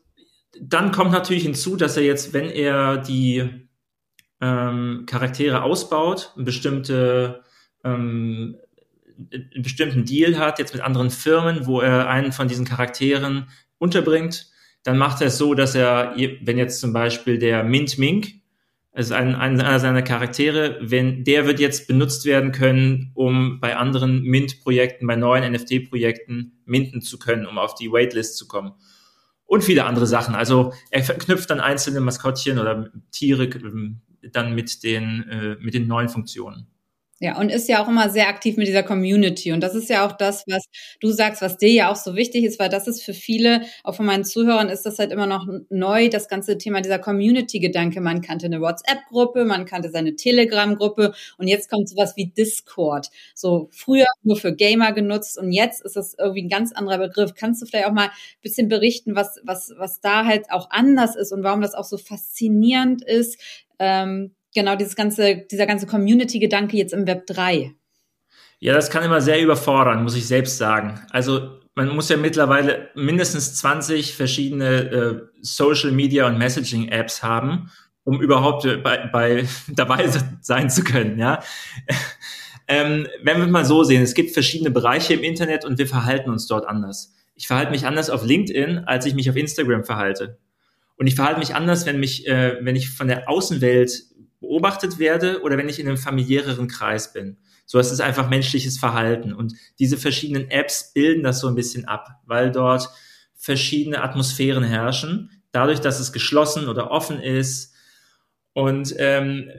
dann 0.59 0.91
kommt 0.91 1.11
natürlich 1.11 1.43
hinzu, 1.43 1.75
dass 1.75 1.97
er 1.97 2.03
jetzt, 2.03 2.33
wenn 2.33 2.49
er 2.49 2.97
die 2.97 3.62
ähm, 4.43 5.05
Charaktere 5.05 5.63
ausbaut, 5.63 6.33
bestimmte, 6.35 7.43
ähm, 7.85 8.57
einen 9.31 9.63
bestimmten 9.63 10.03
Deal 10.03 10.37
hat, 10.37 10.59
jetzt 10.59 10.73
mit 10.73 10.83
anderen 10.83 11.09
Firmen, 11.09 11.65
wo 11.65 11.79
er 11.79 12.09
einen 12.09 12.33
von 12.33 12.49
diesen 12.49 12.65
Charakteren 12.65 13.47
unterbringt, 13.77 14.47
dann 14.83 14.97
macht 14.97 15.21
er 15.21 15.27
es 15.27 15.37
so, 15.37 15.53
dass 15.53 15.75
er, 15.75 16.13
wenn 16.41 16.57
jetzt 16.57 16.81
zum 16.81 16.91
Beispiel 16.91 17.39
der 17.39 17.63
Mint 17.63 17.97
Mink, 17.97 18.33
also 18.91 19.13
ein, 19.13 19.33
ein, 19.33 19.59
einer 19.61 19.79
seiner 19.79 20.01
Charaktere, 20.01 20.77
wenn 20.81 21.23
der 21.23 21.47
wird 21.47 21.59
jetzt 21.59 21.87
benutzt 21.87 22.25
werden 22.25 22.51
können, 22.51 23.11
um 23.15 23.59
bei 23.61 23.77
anderen 23.77 24.23
Mint-Projekten, 24.23 25.07
bei 25.07 25.15
neuen 25.15 25.51
NFT-Projekten 25.51 26.61
minten 26.65 27.01
zu 27.01 27.17
können, 27.17 27.45
um 27.45 27.57
auf 27.57 27.75
die 27.75 27.91
Waitlist 27.91 28.37
zu 28.37 28.47
kommen 28.47 28.73
und 29.45 29.63
viele 29.63 29.85
andere 29.85 30.05
Sachen. 30.05 30.35
Also 30.35 30.73
er 30.91 31.03
verknüpft 31.03 31.49
dann 31.49 31.59
einzelne 31.59 32.01
Maskottchen 32.01 32.59
oder 32.59 32.91
Tiere 33.11 33.45
ähm, 33.45 34.01
dann 34.31 34.55
mit 34.55 34.83
den, 34.83 35.23
äh, 35.29 35.55
mit 35.59 35.73
den 35.73 35.87
neuen 35.87 36.09
Funktionen. 36.09 36.67
Ja, 37.19 37.37
und 37.39 37.49
ist 37.49 37.69
ja 37.69 37.81
auch 37.81 37.87
immer 37.87 38.09
sehr 38.09 38.27
aktiv 38.27 38.57
mit 38.57 38.67
dieser 38.67 38.81
Community. 38.83 39.51
Und 39.53 39.61
das 39.61 39.75
ist 39.75 39.87
ja 39.89 40.05
auch 40.05 40.11
das, 40.13 40.43
was 40.47 40.65
du 40.99 41.09
sagst, 41.11 41.41
was 41.41 41.57
dir 41.57 41.69
ja 41.69 41.91
auch 41.91 41.95
so 41.95 42.15
wichtig 42.15 42.43
ist, 42.43 42.59
weil 42.59 42.69
das 42.69 42.87
ist 42.87 43.03
für 43.03 43.13
viele, 43.13 43.61
auch 43.83 43.93
von 43.95 44.05
meinen 44.05 44.25
Zuhörern, 44.25 44.67
ist 44.67 44.85
das 44.85 44.97
halt 44.99 45.11
immer 45.11 45.27
noch 45.27 45.47
neu, 45.69 46.09
das 46.09 46.27
ganze 46.27 46.57
Thema 46.57 46.81
dieser 46.81 46.97
Community-Gedanke. 46.99 48.01
Man 48.01 48.21
kannte 48.21 48.47
eine 48.47 48.59
WhatsApp-Gruppe, 48.61 49.45
man 49.45 49.65
kannte 49.65 49.89
seine 49.91 50.15
Telegram-Gruppe 50.15 51.13
und 51.37 51.47
jetzt 51.47 51.69
kommt 51.69 51.87
sowas 51.87 52.13
wie 52.17 52.31
Discord. 52.31 53.07
So 53.35 53.69
früher 53.71 54.07
nur 54.23 54.35
für 54.35 54.53
Gamer 54.55 54.91
genutzt 54.91 55.37
und 55.37 55.51
jetzt 55.51 55.85
ist 55.85 55.95
das 55.95 56.15
irgendwie 56.17 56.43
ein 56.43 56.49
ganz 56.49 56.73
anderer 56.73 56.97
Begriff. 56.97 57.35
Kannst 57.35 57.61
du 57.61 57.65
vielleicht 57.67 57.87
auch 57.87 57.93
mal 57.93 58.07
ein 58.07 58.11
bisschen 58.41 58.67
berichten, 58.69 59.15
was, 59.15 59.39
was, 59.43 59.71
was 59.77 60.01
da 60.01 60.25
halt 60.25 60.49
auch 60.51 60.69
anders 60.71 61.15
ist 61.15 61.31
und 61.31 61.43
warum 61.43 61.61
das 61.61 61.75
auch 61.75 61.85
so 61.85 61.97
faszinierend 61.97 63.03
ist? 63.03 63.39
Ähm, 63.79 64.33
genau 64.53 64.75
dieses 64.75 64.95
ganze, 64.95 65.45
dieser 65.49 65.65
ganze 65.65 65.87
Community-Gedanke 65.87 66.77
jetzt 66.77 66.93
im 66.93 67.07
Web 67.07 67.25
3? 67.27 67.73
Ja, 68.59 68.73
das 68.73 68.89
kann 68.89 69.03
immer 69.03 69.21
sehr 69.21 69.41
überfordern, 69.41 70.03
muss 70.03 70.15
ich 70.15 70.25
selbst 70.25 70.57
sagen. 70.57 71.01
Also 71.09 71.59
man 71.75 71.89
muss 71.89 72.09
ja 72.09 72.17
mittlerweile 72.17 72.89
mindestens 72.95 73.55
20 73.55 74.15
verschiedene 74.15 74.65
äh, 74.65 75.21
Social 75.41 75.91
Media 75.91 76.27
und 76.27 76.37
Messaging 76.37 76.87
Apps 76.89 77.23
haben, 77.23 77.71
um 78.03 78.21
überhaupt 78.21 78.65
äh, 78.65 78.77
bei, 78.77 79.09
bei 79.11 79.45
dabei 79.67 80.07
sein 80.41 80.69
zu 80.69 80.83
können. 80.83 81.17
Ja, 81.19 81.43
ähm, 82.67 83.07
wenn 83.21 83.39
wir 83.39 83.47
mal 83.47 83.65
so 83.65 83.83
sehen, 83.83 84.01
es 84.01 84.13
gibt 84.13 84.31
verschiedene 84.31 84.71
Bereiche 84.71 85.13
im 85.13 85.23
Internet 85.23 85.65
und 85.65 85.77
wir 85.77 85.87
verhalten 85.87 86.29
uns 86.29 86.47
dort 86.47 86.67
anders. 86.67 87.13
Ich 87.35 87.47
verhalte 87.47 87.71
mich 87.71 87.85
anders 87.85 88.09
auf 88.09 88.23
LinkedIn, 88.23 88.79
als 88.85 89.05
ich 89.05 89.15
mich 89.15 89.29
auf 89.29 89.35
Instagram 89.35 89.83
verhalte. 89.83 90.37
Und 90.97 91.07
ich 91.07 91.15
verhalte 91.15 91.39
mich 91.39 91.55
anders, 91.55 91.85
wenn 91.85 91.99
mich, 91.99 92.27
äh, 92.27 92.57
wenn 92.61 92.75
ich 92.75 92.89
von 92.89 93.07
der 93.07 93.29
Außenwelt 93.29 94.03
beobachtet 94.39 94.99
werde 94.99 95.41
oder 95.41 95.57
wenn 95.57 95.69
ich 95.69 95.79
in 95.79 95.87
einem 95.87 95.97
familiäreren 95.97 96.67
Kreis 96.67 97.13
bin. 97.13 97.37
So, 97.65 97.79
es 97.79 97.91
ist 97.91 98.01
einfach 98.01 98.29
menschliches 98.29 98.77
Verhalten. 98.77 99.33
Und 99.33 99.53
diese 99.79 99.97
verschiedenen 99.97 100.49
Apps 100.51 100.93
bilden 100.93 101.23
das 101.23 101.39
so 101.39 101.47
ein 101.47 101.55
bisschen 101.55 101.85
ab, 101.85 102.21
weil 102.25 102.51
dort 102.51 102.89
verschiedene 103.35 104.03
Atmosphären 104.03 104.63
herrschen, 104.63 105.31
dadurch, 105.51 105.79
dass 105.79 105.99
es 105.99 106.13
geschlossen 106.13 106.67
oder 106.67 106.91
offen 106.91 107.19
ist. 107.19 107.73
Und 108.53 108.93
ähm, 108.97 109.49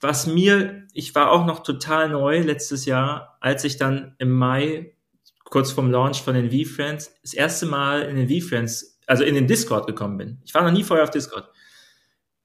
was 0.00 0.26
mir, 0.26 0.86
ich 0.94 1.14
war 1.14 1.30
auch 1.30 1.46
noch 1.46 1.62
total 1.62 2.08
neu 2.08 2.40
letztes 2.40 2.86
Jahr, 2.86 3.36
als 3.40 3.64
ich 3.64 3.76
dann 3.76 4.14
im 4.18 4.30
Mai, 4.30 4.94
kurz 5.44 5.70
vorm 5.72 5.90
Launch 5.90 6.22
von 6.22 6.34
den 6.34 6.50
V-Friends, 6.50 7.12
das 7.22 7.34
erste 7.34 7.66
Mal 7.66 8.02
in 8.02 8.16
den 8.16 8.28
V-Friends, 8.28 8.99
also 9.10 9.24
in 9.24 9.34
den 9.34 9.46
Discord 9.46 9.86
gekommen 9.86 10.16
bin. 10.16 10.38
Ich 10.44 10.54
war 10.54 10.62
noch 10.62 10.72
nie 10.72 10.84
vorher 10.84 11.04
auf 11.04 11.10
Discord 11.10 11.50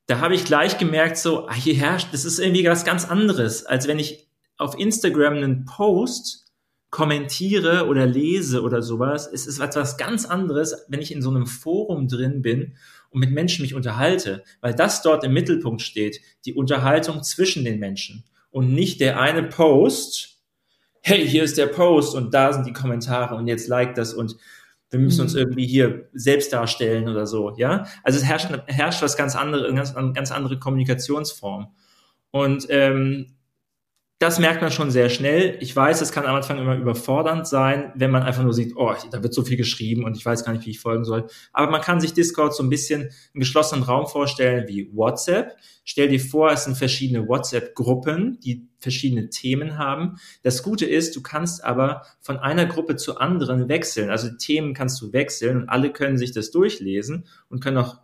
da 0.07 0.19
habe 0.19 0.35
ich 0.35 0.45
gleich 0.45 0.77
gemerkt, 0.77 1.17
so, 1.17 1.47
ah, 1.47 1.53
hier 1.53 1.75
herrscht, 1.75 2.09
das 2.11 2.25
ist 2.25 2.39
irgendwie 2.39 2.65
was 2.65 2.85
ganz 2.85 3.05
anderes, 3.05 3.65
als 3.65 3.87
wenn 3.87 3.99
ich 3.99 4.27
auf 4.57 4.77
Instagram 4.77 5.35
einen 5.35 5.65
Post 5.65 6.45
kommentiere 6.91 7.87
oder 7.87 8.05
lese 8.05 8.61
oder 8.61 8.81
sowas. 8.81 9.27
Es 9.31 9.47
ist 9.47 9.59
etwas 9.59 9.97
ganz 9.97 10.25
anderes, 10.25 10.85
wenn 10.87 11.01
ich 11.01 11.11
in 11.11 11.21
so 11.21 11.29
einem 11.29 11.47
Forum 11.47 12.07
drin 12.07 12.41
bin 12.41 12.77
und 13.09 13.19
mit 13.19 13.31
Menschen 13.31 13.63
mich 13.63 13.73
unterhalte, 13.73 14.43
weil 14.61 14.73
das 14.73 15.01
dort 15.01 15.23
im 15.23 15.33
Mittelpunkt 15.33 15.81
steht, 15.81 16.21
die 16.45 16.53
Unterhaltung 16.53 17.23
zwischen 17.23 17.65
den 17.65 17.79
Menschen 17.79 18.23
und 18.51 18.73
nicht 18.73 19.01
der 19.01 19.19
eine 19.19 19.43
Post, 19.43 20.39
hey, 21.01 21.27
hier 21.27 21.43
ist 21.43 21.57
der 21.57 21.67
Post 21.67 22.15
und 22.15 22.33
da 22.33 22.53
sind 22.53 22.65
die 22.65 22.73
Kommentare 22.73 23.35
und 23.35 23.47
jetzt 23.47 23.67
like 23.67 23.95
das 23.95 24.13
und 24.13 24.37
wir 24.97 25.03
müssen 25.03 25.21
uns 25.21 25.33
mhm. 25.33 25.39
irgendwie 25.39 25.67
hier 25.67 26.09
selbst 26.13 26.53
darstellen 26.53 27.07
oder 27.09 27.27
so, 27.27 27.53
ja. 27.57 27.85
Also 28.03 28.19
es 28.19 28.25
herrscht, 28.25 28.49
herrscht 28.67 29.01
was 29.01 29.17
ganz 29.17 29.35
anderes, 29.35 29.67
eine 29.67 29.75
ganz, 29.75 29.93
ganz 30.13 30.31
andere 30.31 30.59
Kommunikationsform. 30.59 31.67
Und 32.31 32.67
ähm, 32.69 33.35
das 34.19 34.39
merkt 34.39 34.61
man 34.61 34.71
schon 34.71 34.91
sehr 34.91 35.09
schnell. 35.09 35.57
Ich 35.59 35.75
weiß, 35.75 35.99
es 35.99 36.13
kann 36.13 36.25
am 36.25 36.35
Anfang 36.35 36.57
immer 36.57 36.77
überfordernd 36.77 37.45
sein, 37.45 37.91
wenn 37.95 38.11
man 38.11 38.23
einfach 38.23 38.43
nur 38.43 38.53
sieht, 38.53 38.73
oh, 38.77 38.93
da 39.11 39.21
wird 39.21 39.33
so 39.33 39.43
viel 39.43 39.57
geschrieben 39.57 40.05
und 40.05 40.15
ich 40.15 40.25
weiß 40.25 40.45
gar 40.45 40.53
nicht, 40.53 40.65
wie 40.65 40.69
ich 40.69 40.79
folgen 40.79 41.03
soll. 41.03 41.27
Aber 41.51 41.69
man 41.69 41.81
kann 41.81 41.99
sich 41.99 42.13
Discord 42.13 42.55
so 42.55 42.63
ein 42.63 42.69
bisschen 42.69 43.01
einen 43.01 43.39
geschlossenen 43.39 43.83
Raum 43.83 44.07
vorstellen 44.07 44.69
wie 44.69 44.89
WhatsApp. 44.93 45.57
Stell 45.83 46.07
dir 46.07 46.21
vor, 46.21 46.49
es 46.51 46.63
sind 46.63 46.77
verschiedene 46.77 47.27
WhatsApp-Gruppen, 47.27 48.39
die 48.39 48.69
verschiedene 48.79 49.29
Themen 49.29 49.77
haben. 49.77 50.15
Das 50.43 50.63
Gute 50.63 50.85
ist, 50.85 51.13
du 51.17 51.21
kannst 51.21 51.65
aber 51.65 52.03
von 52.21 52.37
einer 52.37 52.67
Gruppe 52.67 52.95
zur 52.95 53.21
anderen 53.21 53.67
wechseln. 53.67 54.09
Also 54.09 54.29
Themen 54.29 54.73
kannst 54.73 55.01
du 55.01 55.11
wechseln 55.11 55.57
und 55.57 55.69
alle 55.69 55.91
können 55.91 56.17
sich 56.17 56.31
das 56.31 56.51
durchlesen 56.51 57.25
und 57.49 57.61
können 57.61 57.77
auch 57.77 57.97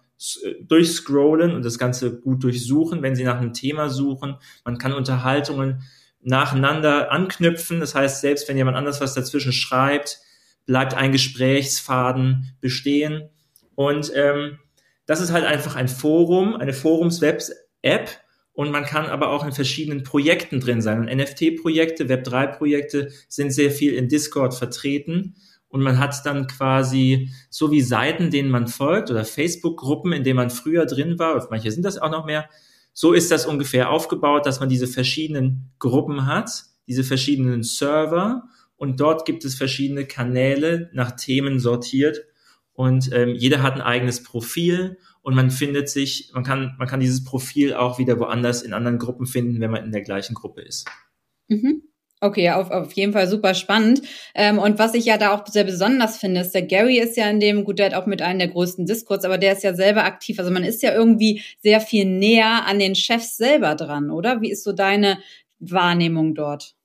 durchscrollen 0.61 1.55
und 1.55 1.65
das 1.65 1.79
Ganze 1.79 2.19
gut 2.19 2.43
durchsuchen, 2.43 3.01
wenn 3.01 3.15
sie 3.15 3.23
nach 3.23 3.39
einem 3.39 3.53
Thema 3.53 3.89
suchen. 3.89 4.35
Man 4.63 4.77
kann 4.77 4.93
Unterhaltungen 4.93 5.83
nacheinander 6.21 7.11
anknüpfen. 7.11 7.79
Das 7.79 7.95
heißt, 7.95 8.21
selbst 8.21 8.47
wenn 8.47 8.57
jemand 8.57 8.77
anders 8.77 9.01
was 9.01 9.13
dazwischen 9.13 9.53
schreibt, 9.53 10.19
bleibt 10.65 10.93
ein 10.93 11.11
Gesprächsfaden 11.11 12.55
bestehen. 12.61 13.29
Und 13.75 14.11
ähm, 14.15 14.59
das 15.05 15.21
ist 15.21 15.31
halt 15.31 15.45
einfach 15.45 15.75
ein 15.75 15.87
Forum, 15.87 16.55
eine 16.55 16.73
Forums-Web-App. 16.73 18.09
Und 18.53 18.71
man 18.71 18.85
kann 18.85 19.05
aber 19.05 19.29
auch 19.29 19.45
in 19.45 19.53
verschiedenen 19.53 20.03
Projekten 20.03 20.59
drin 20.59 20.81
sein. 20.81 20.99
Und 20.99 21.05
NFT-Projekte, 21.05 22.05
Web3-Projekte 22.05 23.11
sind 23.27 23.51
sehr 23.51 23.71
viel 23.71 23.93
in 23.93 24.07
Discord 24.09 24.53
vertreten. 24.53 25.35
Und 25.71 25.81
man 25.81 25.99
hat 25.99 26.25
dann 26.25 26.47
quasi 26.47 27.31
so 27.49 27.71
wie 27.71 27.81
Seiten, 27.81 28.29
denen 28.29 28.51
man 28.51 28.67
folgt 28.67 29.09
oder 29.09 29.25
Facebook-Gruppen, 29.25 30.11
in 30.11 30.23
denen 30.23 30.35
man 30.35 30.49
früher 30.49 30.85
drin 30.85 31.17
war, 31.17 31.47
manche 31.49 31.71
sind 31.71 31.83
das 31.83 31.97
auch 31.97 32.11
noch 32.11 32.25
mehr, 32.25 32.49
so 32.93 33.13
ist 33.13 33.31
das 33.31 33.45
ungefähr 33.45 33.89
aufgebaut, 33.89 34.45
dass 34.45 34.59
man 34.59 34.67
diese 34.67 34.87
verschiedenen 34.87 35.71
Gruppen 35.79 36.25
hat, 36.25 36.65
diese 36.87 37.05
verschiedenen 37.05 37.63
Server 37.63 38.43
und 38.75 38.99
dort 38.99 39.25
gibt 39.25 39.45
es 39.45 39.55
verschiedene 39.55 40.05
Kanäle 40.05 40.89
nach 40.93 41.11
Themen 41.11 41.59
sortiert 41.59 42.21
und 42.73 43.09
ähm, 43.13 43.35
jeder 43.35 43.63
hat 43.63 43.75
ein 43.75 43.81
eigenes 43.81 44.23
Profil 44.23 44.97
und 45.21 45.35
man 45.35 45.51
findet 45.51 45.89
sich, 45.89 46.31
man 46.33 46.43
kann, 46.43 46.75
man 46.77 46.87
kann 46.87 46.99
dieses 46.99 47.23
Profil 47.23 47.73
auch 47.73 47.97
wieder 47.97 48.19
woanders 48.19 48.61
in 48.61 48.73
anderen 48.73 48.97
Gruppen 48.97 49.25
finden, 49.25 49.61
wenn 49.61 49.71
man 49.71 49.85
in 49.85 49.91
der 49.91 50.01
gleichen 50.01 50.33
Gruppe 50.33 50.61
ist. 50.61 50.89
Mhm. 51.47 51.83
Okay, 52.23 52.51
auf, 52.51 52.69
auf 52.69 52.93
jeden 52.93 53.13
Fall 53.13 53.27
super 53.27 53.55
spannend. 53.55 54.03
Ähm, 54.35 54.59
und 54.59 54.77
was 54.77 54.93
ich 54.93 55.05
ja 55.05 55.17
da 55.17 55.33
auch 55.33 55.47
sehr 55.47 55.63
besonders 55.63 56.17
finde, 56.17 56.41
ist, 56.41 56.51
der 56.51 56.61
Gary 56.61 56.99
ist 56.99 57.17
ja 57.17 57.27
in 57.27 57.39
dem, 57.39 57.63
gut, 57.63 57.79
der 57.79 57.87
hat 57.87 57.93
auch 57.95 58.05
mit 58.05 58.21
einem 58.21 58.37
der 58.37 58.47
größten 58.49 58.85
Discords, 58.85 59.25
aber 59.25 59.39
der 59.39 59.53
ist 59.53 59.63
ja 59.63 59.73
selber 59.73 60.03
aktiv. 60.03 60.37
Also 60.37 60.51
man 60.51 60.63
ist 60.63 60.83
ja 60.83 60.93
irgendwie 60.93 61.41
sehr 61.63 61.81
viel 61.81 62.05
näher 62.05 62.67
an 62.67 62.77
den 62.77 62.93
Chefs 62.93 63.37
selber 63.37 63.73
dran, 63.73 64.11
oder? 64.11 64.39
Wie 64.39 64.51
ist 64.51 64.63
so 64.63 64.71
deine 64.71 65.17
Wahrnehmung 65.59 66.35
dort? 66.35 66.75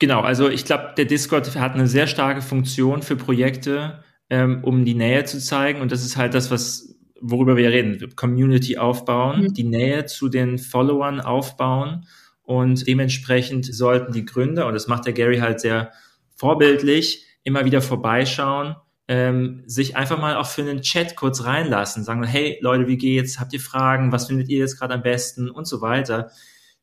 Genau, 0.00 0.22
also 0.22 0.48
ich 0.48 0.64
glaube, 0.64 0.94
der 0.96 1.04
Discord 1.04 1.54
hat 1.54 1.74
eine 1.74 1.86
sehr 1.86 2.08
starke 2.08 2.42
Funktion 2.42 3.02
für 3.02 3.14
Projekte, 3.14 4.02
ähm, 4.28 4.64
um 4.64 4.84
die 4.84 4.94
Nähe 4.94 5.22
zu 5.22 5.38
zeigen. 5.38 5.80
Und 5.80 5.92
das 5.92 6.04
ist 6.04 6.16
halt 6.16 6.34
das, 6.34 6.50
was 6.50 6.96
worüber 7.20 7.56
wir 7.56 7.70
reden. 7.70 8.12
Community 8.16 8.76
aufbauen, 8.76 9.42
mhm. 9.42 9.54
die 9.54 9.62
Nähe 9.62 10.06
zu 10.06 10.28
den 10.28 10.58
Followern 10.58 11.20
aufbauen 11.20 12.08
und 12.52 12.86
dementsprechend 12.86 13.64
sollten 13.74 14.12
die 14.12 14.26
Gründer, 14.26 14.66
und 14.66 14.74
das 14.74 14.86
macht 14.86 15.06
der 15.06 15.14
Gary 15.14 15.38
halt 15.38 15.58
sehr 15.58 15.90
vorbildlich, 16.36 17.26
immer 17.44 17.64
wieder 17.64 17.80
vorbeischauen, 17.80 18.76
ähm, 19.08 19.62
sich 19.66 19.96
einfach 19.96 20.18
mal 20.18 20.36
auch 20.36 20.46
für 20.46 20.60
einen 20.60 20.82
Chat 20.82 21.16
kurz 21.16 21.44
reinlassen, 21.44 22.04
sagen, 22.04 22.22
hey 22.24 22.58
Leute, 22.60 22.86
wie 22.88 22.98
geht's? 22.98 23.40
Habt 23.40 23.54
ihr 23.54 23.60
Fragen? 23.60 24.12
Was 24.12 24.26
findet 24.26 24.50
ihr 24.50 24.58
jetzt 24.58 24.78
gerade 24.78 24.92
am 24.92 25.02
besten? 25.02 25.50
Und 25.50 25.66
so 25.66 25.80
weiter. 25.80 26.30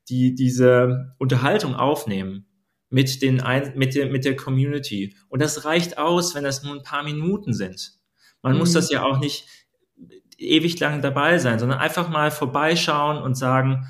Die 0.10 0.34
diese 0.34 1.14
Unterhaltung 1.20 1.76
aufnehmen 1.76 2.48
mit 2.90 3.22
den 3.22 3.44
mit 3.76 3.94
der 3.94 4.10
mit 4.10 4.26
der 4.26 4.36
Community. 4.36 5.16
Und 5.28 5.40
das 5.40 5.66
reicht 5.66 6.00
aus, 6.00 6.34
wenn 6.34 6.44
das 6.44 6.64
nur 6.64 6.74
ein 6.74 6.84
paar 6.84 7.04
Minuten 7.04 7.54
sind. 7.54 7.94
Man 8.42 8.54
mhm. 8.54 8.60
muss 8.60 8.74
das 8.74 8.90
ja 8.90 9.04
auch 9.04 9.20
nicht 9.20 9.46
ewig 10.40 10.80
lang 10.80 11.04
dabei 11.04 11.38
sein, 11.38 11.60
sondern 11.60 11.78
einfach 11.78 12.10
mal 12.10 12.32
vorbeischauen 12.32 13.22
und 13.22 13.36
sagen, 13.36 13.86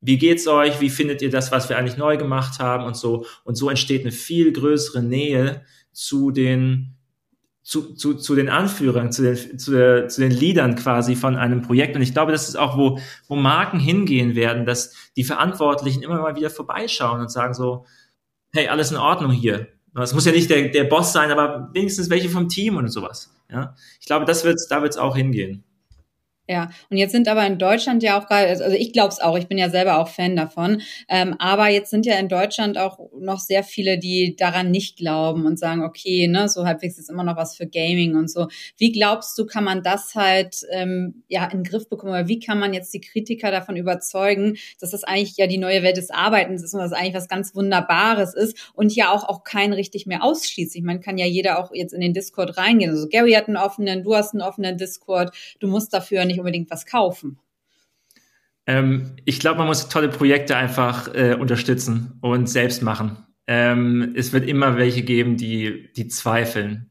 wie 0.00 0.18
geht's 0.18 0.46
euch? 0.46 0.80
Wie 0.80 0.90
findet 0.90 1.22
ihr 1.22 1.30
das, 1.30 1.52
was 1.52 1.68
wir 1.68 1.78
eigentlich 1.78 1.96
neu 1.96 2.16
gemacht 2.16 2.58
haben 2.58 2.84
und 2.84 2.96
so? 2.96 3.26
Und 3.44 3.56
so 3.56 3.70
entsteht 3.70 4.02
eine 4.02 4.12
viel 4.12 4.52
größere 4.52 5.02
Nähe 5.02 5.64
zu 5.92 6.30
den 6.30 6.96
zu, 7.66 7.94
zu, 7.94 8.14
zu 8.14 8.36
den 8.36 8.48
Anführern, 8.48 9.10
zu 9.10 9.22
den, 9.22 9.58
zu, 9.58 9.72
der, 9.72 10.06
zu 10.06 10.20
den 10.20 10.30
Leadern 10.30 10.76
quasi 10.76 11.16
von 11.16 11.34
einem 11.34 11.62
Projekt. 11.62 11.96
Und 11.96 12.02
ich 12.02 12.12
glaube, 12.12 12.30
das 12.30 12.48
ist 12.48 12.54
auch, 12.54 12.78
wo, 12.78 13.00
wo 13.26 13.34
Marken 13.34 13.80
hingehen 13.80 14.36
werden, 14.36 14.66
dass 14.66 14.94
die 15.16 15.24
Verantwortlichen 15.24 16.04
immer 16.04 16.20
mal 16.20 16.36
wieder 16.36 16.48
vorbeischauen 16.48 17.20
und 17.20 17.28
sagen 17.28 17.54
so, 17.54 17.84
hey, 18.52 18.68
alles 18.68 18.92
in 18.92 18.98
Ordnung 18.98 19.32
hier. 19.32 19.66
Es 19.96 20.14
muss 20.14 20.26
ja 20.26 20.30
nicht 20.30 20.48
der, 20.48 20.68
der 20.68 20.84
Boss 20.84 21.12
sein, 21.12 21.32
aber 21.32 21.70
wenigstens 21.72 22.08
welche 22.08 22.28
vom 22.28 22.48
Team 22.48 22.76
und 22.76 22.86
sowas. 22.86 23.34
Ja, 23.50 23.74
ich 23.98 24.06
glaube, 24.06 24.26
das 24.26 24.44
wird's, 24.44 24.68
da 24.68 24.82
wird's 24.82 24.96
auch 24.96 25.16
hingehen. 25.16 25.64
Ja, 26.48 26.70
und 26.90 26.96
jetzt 26.96 27.10
sind 27.10 27.26
aber 27.26 27.44
in 27.44 27.58
Deutschland 27.58 28.04
ja 28.04 28.20
auch 28.20 28.28
gerade, 28.28 28.46
also 28.48 28.64
ich 28.66 28.92
glaube 28.92 29.08
es 29.08 29.20
auch, 29.20 29.36
ich 29.36 29.48
bin 29.48 29.58
ja 29.58 29.68
selber 29.68 29.98
auch 29.98 30.06
Fan 30.06 30.36
davon, 30.36 30.80
ähm, 31.08 31.34
aber 31.40 31.68
jetzt 31.68 31.90
sind 31.90 32.06
ja 32.06 32.16
in 32.18 32.28
Deutschland 32.28 32.78
auch 32.78 33.00
noch 33.18 33.40
sehr 33.40 33.64
viele, 33.64 33.98
die 33.98 34.36
daran 34.36 34.70
nicht 34.70 34.96
glauben 34.96 35.44
und 35.44 35.58
sagen, 35.58 35.82
okay, 35.82 36.28
ne, 36.28 36.48
so 36.48 36.64
halbwegs 36.64 36.98
ist 36.98 37.10
immer 37.10 37.24
noch 37.24 37.36
was 37.36 37.56
für 37.56 37.66
Gaming 37.66 38.14
und 38.14 38.30
so. 38.30 38.46
Wie 38.78 38.92
glaubst 38.92 39.36
du, 39.38 39.44
kann 39.44 39.64
man 39.64 39.82
das 39.82 40.14
halt 40.14 40.60
ähm, 40.70 41.24
ja 41.26 41.44
in 41.46 41.58
den 41.58 41.64
Griff 41.64 41.88
bekommen 41.88 42.12
oder 42.12 42.28
wie 42.28 42.38
kann 42.38 42.60
man 42.60 42.72
jetzt 42.72 42.94
die 42.94 43.00
Kritiker 43.00 43.50
davon 43.50 43.74
überzeugen, 43.74 44.56
dass 44.80 44.92
das 44.92 45.02
eigentlich 45.02 45.36
ja 45.36 45.48
die 45.48 45.58
neue 45.58 45.82
Welt 45.82 45.96
des 45.96 46.10
Arbeitens 46.10 46.62
ist 46.62 46.74
und 46.74 46.80
das 46.80 46.92
eigentlich 46.92 47.14
was 47.14 47.28
ganz 47.28 47.56
Wunderbares 47.56 48.34
ist 48.34 48.70
und 48.74 48.94
ja 48.94 49.10
auch 49.10 49.24
auch 49.28 49.42
kein 49.42 49.72
richtig 49.72 50.06
mehr 50.06 50.22
ausschließt. 50.22 50.76
Ich 50.76 50.82
meine, 50.82 51.00
kann 51.00 51.18
ja 51.18 51.26
jeder 51.26 51.58
auch 51.58 51.72
jetzt 51.74 51.92
in 51.92 52.00
den 52.00 52.14
Discord 52.14 52.56
reingehen. 52.56 52.90
Also 52.90 53.08
Gary 53.08 53.32
hat 53.32 53.48
einen 53.48 53.56
offenen, 53.56 54.04
du 54.04 54.14
hast 54.14 54.32
einen 54.32 54.42
offenen 54.42 54.76
Discord, 54.78 55.34
du 55.58 55.66
musst 55.66 55.92
dafür 55.92 56.24
nicht 56.24 56.35
nicht 56.36 56.40
unbedingt 56.40 56.70
was 56.70 56.86
kaufen. 56.86 57.38
Ähm, 58.66 59.16
ich 59.24 59.40
glaube, 59.40 59.58
man 59.58 59.68
muss 59.68 59.88
tolle 59.88 60.08
Projekte 60.08 60.56
einfach 60.56 61.12
äh, 61.14 61.34
unterstützen 61.34 62.18
und 62.20 62.48
selbst 62.48 62.82
machen. 62.82 63.24
Ähm, 63.46 64.12
es 64.16 64.32
wird 64.32 64.48
immer 64.48 64.76
welche 64.76 65.02
geben, 65.02 65.36
die, 65.36 65.92
die 65.94 66.08
zweifeln. 66.08 66.90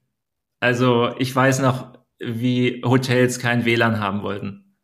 Also 0.61 1.13
ich 1.19 1.35
weiß 1.35 1.59
noch, 1.59 1.99
wie 2.19 2.81
Hotels 2.83 3.39
kein 3.39 3.65
WLAN 3.65 3.99
haben 3.99 4.23
wollten. 4.23 4.77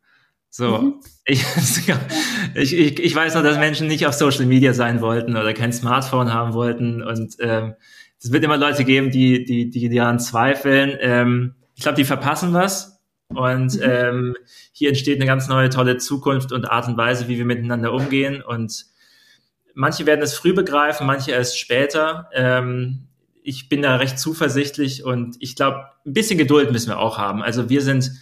So, 0.50 0.78
mhm. 0.78 1.00
ich, 1.24 1.44
ich, 2.54 2.76
ich, 2.76 3.00
ich 3.00 3.14
weiß 3.16 3.34
noch, 3.34 3.42
dass 3.42 3.58
Menschen 3.58 3.88
nicht 3.88 4.06
auf 4.06 4.12
Social 4.12 4.44
Media 4.44 4.74
sein 4.74 5.00
wollten 5.00 5.36
oder 5.36 5.54
kein 5.54 5.72
Smartphone 5.72 6.32
haben 6.32 6.52
wollten. 6.52 7.02
Und 7.02 7.36
ähm, 7.40 7.74
es 8.22 8.30
wird 8.30 8.44
immer 8.44 8.58
Leute 8.58 8.84
geben, 8.84 9.10
die, 9.10 9.44
die, 9.44 9.70
die 9.70 9.88
daran 9.88 10.20
zweifeln. 10.20 10.96
Ähm, 11.00 11.54
ich 11.74 11.82
glaube, 11.82 11.96
die 11.96 12.04
verpassen 12.04 12.52
was 12.52 12.91
und 13.36 13.74
mhm. 13.74 13.82
ähm, 13.82 14.36
hier 14.72 14.88
entsteht 14.88 15.16
eine 15.16 15.26
ganz 15.26 15.48
neue, 15.48 15.70
tolle 15.70 15.98
Zukunft 15.98 16.52
und 16.52 16.70
Art 16.70 16.88
und 16.88 16.96
Weise, 16.96 17.28
wie 17.28 17.38
wir 17.38 17.44
miteinander 17.44 17.92
umgehen. 17.92 18.42
Und 18.42 18.86
manche 19.74 20.06
werden 20.06 20.22
es 20.22 20.34
früh 20.34 20.52
begreifen, 20.52 21.06
manche 21.06 21.32
erst 21.32 21.58
später. 21.58 22.28
Ähm, 22.32 23.08
ich 23.42 23.68
bin 23.68 23.82
da 23.82 23.96
recht 23.96 24.18
zuversichtlich 24.18 25.04
und 25.04 25.36
ich 25.40 25.56
glaube, 25.56 25.86
ein 26.06 26.12
bisschen 26.12 26.38
Geduld 26.38 26.70
müssen 26.70 26.90
wir 26.90 26.98
auch 26.98 27.18
haben. 27.18 27.42
Also 27.42 27.68
wir 27.68 27.82
sind 27.82 28.12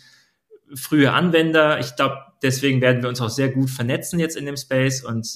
frühe 0.75 1.13
Anwender. 1.13 1.79
Ich 1.81 1.97
glaube, 1.97 2.19
deswegen 2.43 2.81
werden 2.81 3.03
wir 3.03 3.09
uns 3.09 3.21
auch 3.21 3.29
sehr 3.29 3.51
gut 3.51 3.71
vernetzen 3.71 4.19
jetzt 4.19 4.37
in 4.37 4.47
dem 4.47 4.57
Space 4.57 5.05
und 5.05 5.27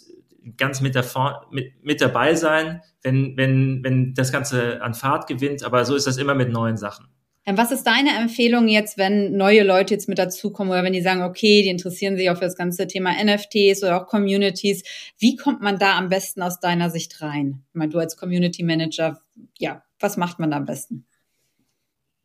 ganz 0.57 0.81
mit, 0.81 0.95
der, 0.95 1.05
mit, 1.51 1.85
mit 1.85 2.01
dabei 2.01 2.35
sein, 2.35 2.83
wenn, 3.03 3.37
wenn, 3.37 3.83
wenn 3.83 4.15
das 4.15 4.33
Ganze 4.33 4.83
an 4.83 4.95
Fahrt 4.95 5.27
gewinnt. 5.27 5.65
Aber 5.65 5.85
so 5.85 5.95
ist 5.95 6.07
das 6.07 6.17
immer 6.17 6.35
mit 6.35 6.51
neuen 6.51 6.77
Sachen. 6.77 7.09
Ähm, 7.47 7.59
was 7.59 7.73
ist 7.73 7.85
deine 7.85 8.17
Empfehlung 8.19 8.69
jetzt, 8.69 8.97
wenn 8.97 9.37
neue 9.37 9.65
Leute 9.65 9.95
jetzt 9.95 10.09
mit 10.09 10.19
dazukommen 10.19 10.73
oder 10.73 10.83
wenn 10.83 10.95
die 10.95 11.03
sagen, 11.03 11.23
okay, 11.23 11.63
die 11.63 11.69
interessieren 11.69 12.17
sich 12.17 12.31
auch 12.31 12.37
für 12.37 12.45
das 12.45 12.57
ganze 12.57 12.87
Thema 12.87 13.13
NFTs 13.13 13.83
oder 13.83 14.01
auch 14.01 14.07
Communities? 14.07 14.83
Wie 15.19 15.37
kommt 15.37 15.61
man 15.61 15.79
da 15.79 15.99
am 15.99 16.09
besten 16.09 16.43
aus 16.43 16.61
deiner 16.61 16.89
Sicht 16.91 17.21
rein? 17.21 17.63
Ich 17.69 17.75
meine, 17.75 17.93
du 17.93 17.99
als 17.99 18.17
Community 18.17 18.63
Manager, 18.63 19.21
ja, 19.59 19.83
was 20.01 20.17
macht 20.17 20.39
man 20.39 20.51
da 20.51 20.57
am 20.57 20.65
besten? 20.65 21.07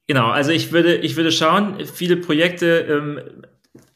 Genau, 0.08 0.30
also 0.30 0.52
ich 0.52 0.72
würde, 0.72 0.96
ich 0.96 1.18
würde 1.18 1.32
schauen, 1.32 1.86
viele 1.86 2.18
Projekte 2.18 2.80
ähm, 2.90 3.20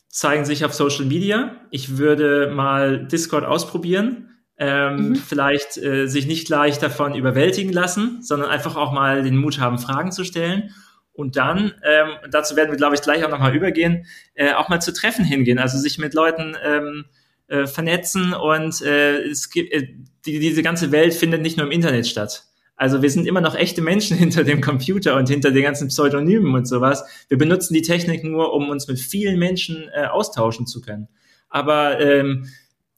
zeigen 0.09 0.45
sich 0.45 0.65
auf 0.65 0.73
Social 0.73 1.05
Media. 1.05 1.55
Ich 1.71 1.97
würde 1.97 2.51
mal 2.53 3.07
Discord 3.07 3.45
ausprobieren. 3.45 4.29
Ähm, 4.57 5.09
mhm. 5.09 5.15
Vielleicht 5.15 5.77
äh, 5.77 6.05
sich 6.05 6.27
nicht 6.27 6.45
gleich 6.45 6.77
davon 6.77 7.15
überwältigen 7.15 7.73
lassen, 7.73 8.21
sondern 8.21 8.49
einfach 8.49 8.75
auch 8.75 8.91
mal 8.91 9.23
den 9.23 9.37
Mut 9.37 9.59
haben, 9.59 9.79
Fragen 9.79 10.11
zu 10.11 10.23
stellen 10.23 10.71
und 11.13 11.35
dann, 11.35 11.73
ähm, 11.83 12.09
dazu 12.31 12.55
werden 12.55 12.71
wir, 12.71 12.77
glaube 12.77 12.95
ich, 12.95 13.01
gleich 13.01 13.23
auch 13.23 13.29
nochmal 13.29 13.55
übergehen, 13.55 14.05
äh, 14.33 14.53
auch 14.53 14.69
mal 14.69 14.81
zu 14.81 14.93
Treffen 14.93 15.23
hingehen, 15.23 15.59
also 15.59 15.77
sich 15.77 15.97
mit 15.97 16.13
Leuten 16.13 16.57
ähm, 16.63 17.05
äh, 17.47 17.67
vernetzen 17.67 18.33
und 18.33 18.81
äh, 18.81 19.19
es 19.19 19.49
gibt, 19.49 19.71
äh, 19.71 19.87
die, 20.25 20.39
diese 20.39 20.63
ganze 20.63 20.91
Welt 20.91 21.13
findet 21.13 21.41
nicht 21.41 21.57
nur 21.57 21.67
im 21.67 21.71
Internet 21.71 22.07
statt. 22.07 22.45
Also 22.75 23.01
wir 23.01 23.09
sind 23.09 23.27
immer 23.27 23.41
noch 23.41 23.55
echte 23.55 23.81
Menschen 23.81 24.17
hinter 24.23 24.43
dem 24.43 24.61
Computer 24.61 25.15
und 25.15 25.29
hinter 25.29 25.51
den 25.51 25.63
ganzen 25.63 25.89
Pseudonymen 25.89 26.55
und 26.55 26.67
sowas. 26.67 27.03
Wir 27.29 27.37
benutzen 27.37 27.73
die 27.73 27.81
Technik 27.81 28.23
nur, 28.23 28.53
um 28.53 28.69
uns 28.69 28.87
mit 28.87 28.99
vielen 28.99 29.37
Menschen 29.37 29.89
äh, 29.93 30.05
austauschen 30.05 30.65
zu 30.65 30.81
können. 30.81 31.07
Aber 31.49 31.99
ähm, 31.99 32.47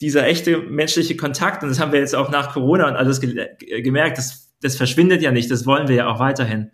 dieser 0.01 0.25
echte 0.25 0.57
menschliche 0.59 1.17
Kontakt, 1.17 1.63
und 1.63 1.69
das 1.69 1.79
haben 1.79 1.91
wir 1.91 1.99
jetzt 1.99 2.15
auch 2.15 2.29
nach 2.31 2.53
Corona 2.53 2.87
und 2.87 2.95
alles 2.95 3.21
ge 3.21 3.49
gemerkt, 3.81 4.17
das, 4.17 4.53
das 4.61 4.75
verschwindet 4.75 5.21
ja 5.21 5.31
nicht, 5.31 5.51
das 5.51 5.65
wollen 5.65 5.87
wir 5.87 5.95
ja 5.95 6.07
auch 6.07 6.19
weiterhin. 6.19 6.71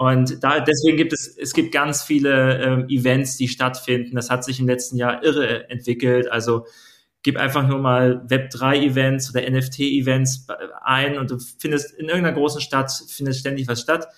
Und 0.00 0.42
da, 0.42 0.60
deswegen 0.60 0.96
gibt 0.96 1.12
es, 1.12 1.36
es 1.36 1.52
gibt 1.52 1.72
ganz 1.72 2.02
viele 2.02 2.58
ähm, 2.62 2.88
Events, 2.88 3.36
die 3.36 3.48
stattfinden. 3.48 4.16
Das 4.16 4.30
hat 4.30 4.44
sich 4.44 4.58
im 4.58 4.66
letzten 4.66 4.96
Jahr 4.96 5.22
irre 5.22 5.68
entwickelt. 5.68 6.32
Also 6.32 6.64
gib 7.22 7.36
einfach 7.36 7.68
nur 7.68 7.80
mal 7.80 8.24
Web3-Events 8.26 9.28
oder 9.28 9.42
NFT-Events 9.42 10.46
ein 10.80 11.18
und 11.18 11.30
du 11.30 11.38
findest 11.58 11.92
in 11.92 12.06
irgendeiner 12.06 12.34
großen 12.34 12.62
Stadt 12.62 12.90
findet 13.08 13.36
ständig 13.36 13.68
was 13.68 13.82
statt. 13.82 14.08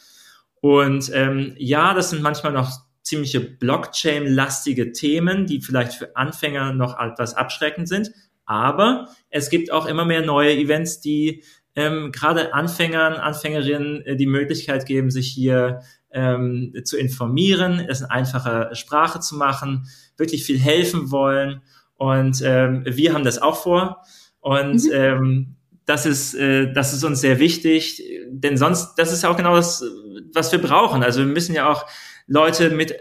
Und 0.61 1.11
ähm, 1.13 1.57
ja, 1.59 1.95
das 1.95 2.11
sind 2.11 2.23
manchmal 2.23 2.53
noch 2.53 2.71
ziemliche 3.03 3.41
Blockchain-lastige 3.41 4.93
Themen, 4.93 5.47
die 5.47 5.61
vielleicht 5.61 5.95
für 5.95 6.15
Anfänger 6.15 6.75
noch 6.75 6.97
etwas 6.97 7.35
abschreckend 7.35 7.89
sind. 7.89 8.13
Aber 8.45 9.09
es 9.31 9.51
gibt 9.51 9.73
auch 9.73 9.87
immer 9.87 10.05
mehr 10.05 10.25
neue 10.25 10.57
Events, 10.57 11.01
die 11.01 11.43
ähm, 11.75 12.13
gerade 12.13 12.55
Anfängern, 12.55 13.15
Anfängerinnen 13.15 14.03
äh, 14.05 14.17
die 14.17 14.27
Möglichkeit 14.27 14.87
geben, 14.87 15.11
sich 15.11 15.29
hier 15.29 15.81
ähm, 16.11 16.75
zu 16.85 16.97
informieren, 16.97 17.81
es 17.89 18.01
in 18.01 18.07
einfacher 18.07 18.75
Sprache 18.75 19.21
zu 19.21 19.37
machen, 19.37 19.87
wirklich 20.17 20.45
viel 20.45 20.59
helfen 20.59 21.11
wollen. 21.11 21.63
Und 21.97 22.43
ähm, 22.45 22.85
wir 22.87 23.15
haben 23.15 23.25
das 23.25 23.41
auch 23.41 23.63
vor. 23.63 24.03
Und 24.41 24.85
mhm. 24.85 24.91
ähm, 24.93 25.57
das 25.87 26.07
ist, 26.07 26.35
äh, 26.35 26.73
das 26.73 26.93
ist 26.93 27.05
uns 27.05 27.21
sehr 27.21 27.39
wichtig, 27.39 28.03
denn 28.31 28.57
sonst, 28.57 28.95
das 28.97 29.13
ist 29.13 29.23
ja 29.23 29.31
auch 29.31 29.37
genau 29.37 29.57
das, 29.57 29.83
was 30.33 30.53
wir 30.53 30.61
brauchen. 30.61 31.03
Also 31.03 31.21
wir 31.21 31.27
müssen 31.33 31.55
ja 31.55 31.71
auch 31.71 31.87
Leute 32.27 32.71
mit 32.71 32.95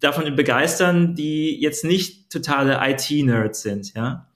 davon 0.00 0.36
begeistern, 0.36 1.14
die 1.14 1.60
jetzt 1.60 1.84
nicht 1.84 2.30
totale 2.30 2.78
IT-Nerds 2.80 3.62
sind, 3.62 3.94
ja. 3.94 4.27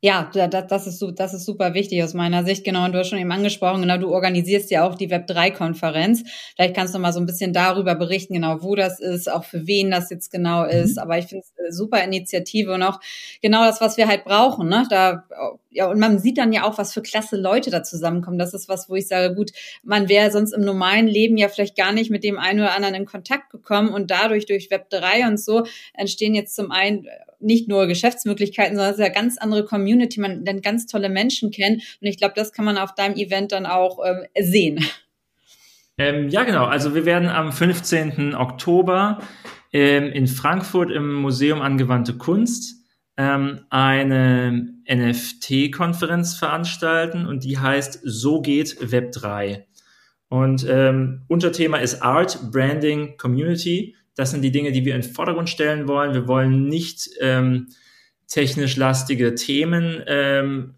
Ja, 0.00 0.30
das 0.32 0.86
ist, 0.86 1.04
das 1.16 1.34
ist 1.34 1.44
super 1.44 1.74
wichtig 1.74 2.04
aus 2.04 2.14
meiner 2.14 2.44
Sicht. 2.44 2.62
Genau, 2.64 2.84
und 2.84 2.92
du 2.92 3.00
hast 3.00 3.08
schon 3.08 3.18
eben 3.18 3.32
angesprochen, 3.32 3.80
genau, 3.80 3.98
du 3.98 4.12
organisierst 4.14 4.70
ja 4.70 4.86
auch 4.86 4.94
die 4.94 5.10
Web3-Konferenz. 5.10 6.22
Vielleicht 6.54 6.76
kannst 6.76 6.94
du 6.94 7.00
mal 7.00 7.12
so 7.12 7.18
ein 7.18 7.26
bisschen 7.26 7.52
darüber 7.52 7.96
berichten, 7.96 8.34
genau, 8.34 8.62
wo 8.62 8.76
das 8.76 9.00
ist, 9.00 9.28
auch 9.28 9.42
für 9.42 9.66
wen 9.66 9.90
das 9.90 10.08
jetzt 10.10 10.30
genau 10.30 10.62
mhm. 10.62 10.70
ist. 10.70 10.96
Mhm. 10.96 11.02
Aber 11.02 11.18
ich 11.18 11.26
finde 11.26 11.44
es 11.44 11.52
äh, 11.58 11.72
super 11.72 12.00
Initiative 12.04 12.74
und 12.74 12.84
auch 12.84 13.00
genau 13.42 13.64
das, 13.64 13.80
was 13.80 13.96
wir 13.96 14.06
halt 14.06 14.24
brauchen. 14.24 14.68
Ne? 14.68 14.86
Da, 14.88 15.24
ja, 15.70 15.90
und 15.90 15.98
man 15.98 16.20
sieht 16.20 16.38
dann 16.38 16.52
ja 16.52 16.62
auch, 16.62 16.78
was 16.78 16.94
für 16.94 17.02
klasse 17.02 17.36
Leute 17.36 17.70
da 17.70 17.82
zusammenkommen. 17.82 18.38
Das 18.38 18.54
ist 18.54 18.68
was, 18.68 18.88
wo 18.88 18.94
ich 18.94 19.08
sage, 19.08 19.34
gut, 19.34 19.50
man 19.82 20.08
wäre 20.08 20.30
sonst 20.30 20.52
im 20.52 20.60
normalen 20.60 21.08
Leben 21.08 21.36
ja 21.36 21.48
vielleicht 21.48 21.76
gar 21.76 21.90
nicht 21.90 22.08
mit 22.08 22.22
dem 22.22 22.38
einen 22.38 22.60
oder 22.60 22.76
anderen 22.76 22.94
in 22.94 23.04
Kontakt 23.04 23.50
gekommen 23.50 23.88
und 23.88 24.12
dadurch 24.12 24.46
durch 24.46 24.68
Web3 24.68 25.26
und 25.26 25.40
so 25.40 25.64
entstehen 25.92 26.36
jetzt 26.36 26.54
zum 26.54 26.70
einen 26.70 27.08
nicht 27.40 27.68
nur 27.68 27.86
Geschäftsmöglichkeiten, 27.86 28.76
sondern 28.76 28.92
es 28.92 28.98
ist 28.98 29.04
ja 29.04 29.12
ganz 29.12 29.38
andere 29.38 29.64
Community, 29.64 30.20
man 30.20 30.44
lernt 30.44 30.62
ganz 30.62 30.86
tolle 30.86 31.08
Menschen 31.08 31.50
kennen 31.50 31.76
und 32.00 32.06
ich 32.06 32.18
glaube, 32.18 32.34
das 32.36 32.52
kann 32.52 32.64
man 32.64 32.78
auf 32.78 32.94
deinem 32.94 33.16
Event 33.16 33.52
dann 33.52 33.66
auch 33.66 33.98
ähm, 34.04 34.24
sehen. 34.38 34.84
Ähm, 35.98 36.28
ja, 36.28 36.44
genau. 36.44 36.64
Also 36.64 36.94
wir 36.94 37.04
werden 37.04 37.28
am 37.28 37.52
15. 37.52 38.34
Oktober 38.34 39.18
ähm, 39.72 40.12
in 40.12 40.28
Frankfurt 40.28 40.90
im 40.90 41.12
Museum 41.14 41.60
Angewandte 41.60 42.16
Kunst 42.16 42.76
ähm, 43.16 43.62
eine 43.68 44.74
NFT-Konferenz 44.88 46.36
veranstalten 46.36 47.26
und 47.26 47.42
die 47.42 47.58
heißt 47.58 48.00
So 48.04 48.40
geht 48.40 48.92
Web 48.92 49.10
3. 49.12 49.66
Und 50.28 50.64
ähm, 50.68 51.24
Unterthema 51.26 51.78
ist 51.78 52.02
Art, 52.02 52.52
Branding, 52.52 53.16
Community. 53.16 53.96
Das 54.18 54.32
sind 54.32 54.42
die 54.42 54.50
Dinge, 54.50 54.72
die 54.72 54.84
wir 54.84 54.96
in 54.96 55.02
den 55.02 55.12
Vordergrund 55.12 55.48
stellen 55.48 55.86
wollen. 55.86 56.12
Wir 56.12 56.26
wollen 56.26 56.66
nicht 56.66 57.08
ähm, 57.20 57.68
technisch 58.26 58.76
lastige 58.76 59.36
Themen 59.36 60.02
ähm, 60.08 60.74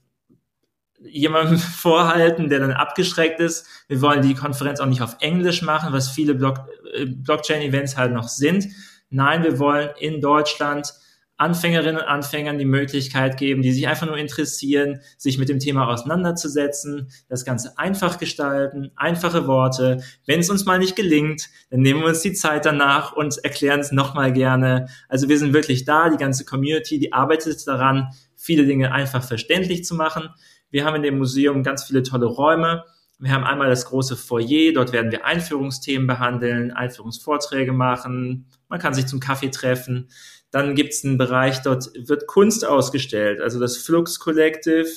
jemandem 1.01 1.57
vorhalten, 1.59 2.51
der 2.51 2.61
dann 2.61 2.73
abgeschreckt 2.73 3.41
ist. 3.41 3.67
Wir 3.89 4.03
wollen 4.03 4.21
die 4.21 4.35
Konferenz 4.35 4.79
auch 4.79 4.87
nicht 4.87 5.01
auf 5.01 5.17
Englisch 5.21 5.63
machen, 5.63 5.95
was 5.95 6.11
viele 6.11 6.35
Block, 6.35 6.69
äh, 6.95 7.07
Blockchain-Events 7.07 7.97
halt 7.97 8.13
noch 8.13 8.29
sind. 8.29 8.67
Nein, 9.09 9.43
wir 9.43 9.59
wollen 9.59 9.89
in 9.99 10.21
Deutschland 10.21 10.93
Anfängerinnen 11.41 12.03
und 12.03 12.07
Anfängern 12.07 12.59
die 12.59 12.67
Möglichkeit 12.67 13.39
geben, 13.39 13.63
die 13.63 13.73
sich 13.73 13.89
einfach 13.89 14.07
nur 14.07 14.19
interessieren, 14.19 15.01
sich 15.17 15.39
mit 15.39 15.49
dem 15.49 15.59
Thema 15.59 15.89
auseinanderzusetzen, 15.89 17.11
das 17.31 17.47
Ganze 17.47 17.79
einfach 17.79 18.19
gestalten, 18.19 18.91
einfache 18.95 19.47
Worte. 19.47 20.03
Wenn 20.27 20.41
es 20.41 20.51
uns 20.51 20.67
mal 20.67 20.79
nicht 20.79 20.97
gelingt, 20.97 21.49
dann 21.71 21.81
nehmen 21.81 22.01
wir 22.01 22.09
uns 22.09 22.21
die 22.21 22.35
Zeit 22.35 22.67
danach 22.67 23.13
und 23.13 23.43
erklären 23.43 23.81
es 23.81 23.91
nochmal 23.91 24.35
gerne. 24.35 24.89
Also 25.09 25.31
wir 25.31 25.39
sind 25.39 25.55
wirklich 25.55 25.87
da, 25.87 26.11
die 26.11 26.19
ganze 26.19 26.45
Community, 26.45 26.99
die 26.99 27.15
arbeitet 27.15 27.67
daran, 27.67 28.09
viele 28.37 28.67
Dinge 28.67 28.93
einfach 28.93 29.25
verständlich 29.25 29.85
zu 29.87 29.95
machen. 29.95 30.29
Wir 30.71 30.85
haben 30.85 30.97
in 30.97 31.03
dem 31.03 31.17
Museum 31.17 31.63
ganz 31.63 31.85
viele 31.85 32.03
tolle 32.03 32.27
Räume. 32.27 32.85
Wir 33.19 33.33
haben 33.33 33.45
einmal 33.45 33.71
das 33.71 33.87
große 33.87 34.17
Foyer, 34.17 34.73
dort 34.75 34.93
werden 34.93 35.11
wir 35.11 35.25
Einführungsthemen 35.25 36.07
behandeln, 36.07 36.71
Einführungsvorträge 36.71 37.73
machen, 37.73 38.47
man 38.71 38.79
kann 38.79 38.95
sich 38.95 39.07
zum 39.07 39.21
Kaffee 39.21 39.51
treffen. 39.51 40.09
Dann 40.51 40.75
gibt 40.75 40.93
es 40.93 41.05
einen 41.05 41.19
Bereich, 41.19 41.63
dort 41.63 41.91
wird 41.95 42.27
Kunst 42.27 42.67
ausgestellt, 42.67 43.41
also 43.41 43.61
das 43.61 43.77
Flux 43.77 44.19
Collective, 44.19 44.89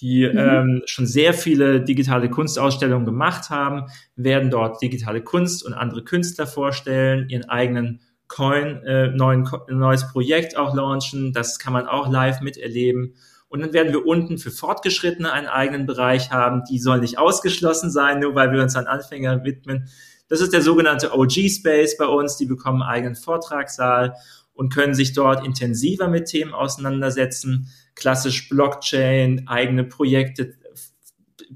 die 0.00 0.28
mhm. 0.28 0.38
ähm, 0.38 0.82
schon 0.86 1.06
sehr 1.06 1.34
viele 1.34 1.80
digitale 1.80 2.30
Kunstausstellungen 2.30 3.04
gemacht 3.04 3.50
haben, 3.50 3.86
werden 4.16 4.50
dort 4.50 4.80
digitale 4.80 5.22
Kunst 5.22 5.64
und 5.64 5.74
andere 5.74 6.04
Künstler 6.04 6.46
vorstellen, 6.46 7.28
ihren 7.28 7.48
eigenen 7.48 8.00
Coin, 8.28 8.82
äh, 8.84 9.08
neuen, 9.08 9.48
neues 9.68 10.06
Projekt 10.12 10.56
auch 10.56 10.74
launchen. 10.74 11.32
Das 11.32 11.58
kann 11.58 11.72
man 11.72 11.86
auch 11.86 12.10
live 12.10 12.42
miterleben. 12.42 13.14
Und 13.48 13.60
dann 13.60 13.72
werden 13.72 13.92
wir 13.92 14.06
unten 14.06 14.36
für 14.36 14.50
Fortgeschrittene 14.50 15.32
einen 15.32 15.46
eigenen 15.46 15.86
Bereich 15.86 16.30
haben. 16.30 16.62
Die 16.70 16.78
soll 16.78 17.00
nicht 17.00 17.18
ausgeschlossen 17.18 17.90
sein, 17.90 18.20
nur 18.20 18.34
weil 18.34 18.52
wir 18.52 18.62
uns 18.62 18.76
an 18.76 18.86
Anfänger 18.86 19.42
widmen. 19.44 19.88
Das 20.28 20.42
ist 20.42 20.52
der 20.52 20.60
sogenannte 20.60 21.14
OG 21.14 21.48
Space 21.48 21.96
bei 21.96 22.04
uns. 22.04 22.36
Die 22.36 22.44
bekommen 22.44 22.82
einen 22.82 22.90
eigenen 22.90 23.16
Vortragssaal 23.16 24.14
und 24.58 24.74
können 24.74 24.92
sich 24.92 25.12
dort 25.12 25.46
intensiver 25.46 26.08
mit 26.08 26.26
Themen 26.26 26.52
auseinandersetzen, 26.52 27.68
klassisch 27.94 28.48
Blockchain, 28.48 29.46
eigene 29.46 29.84
Projekte 29.84 30.54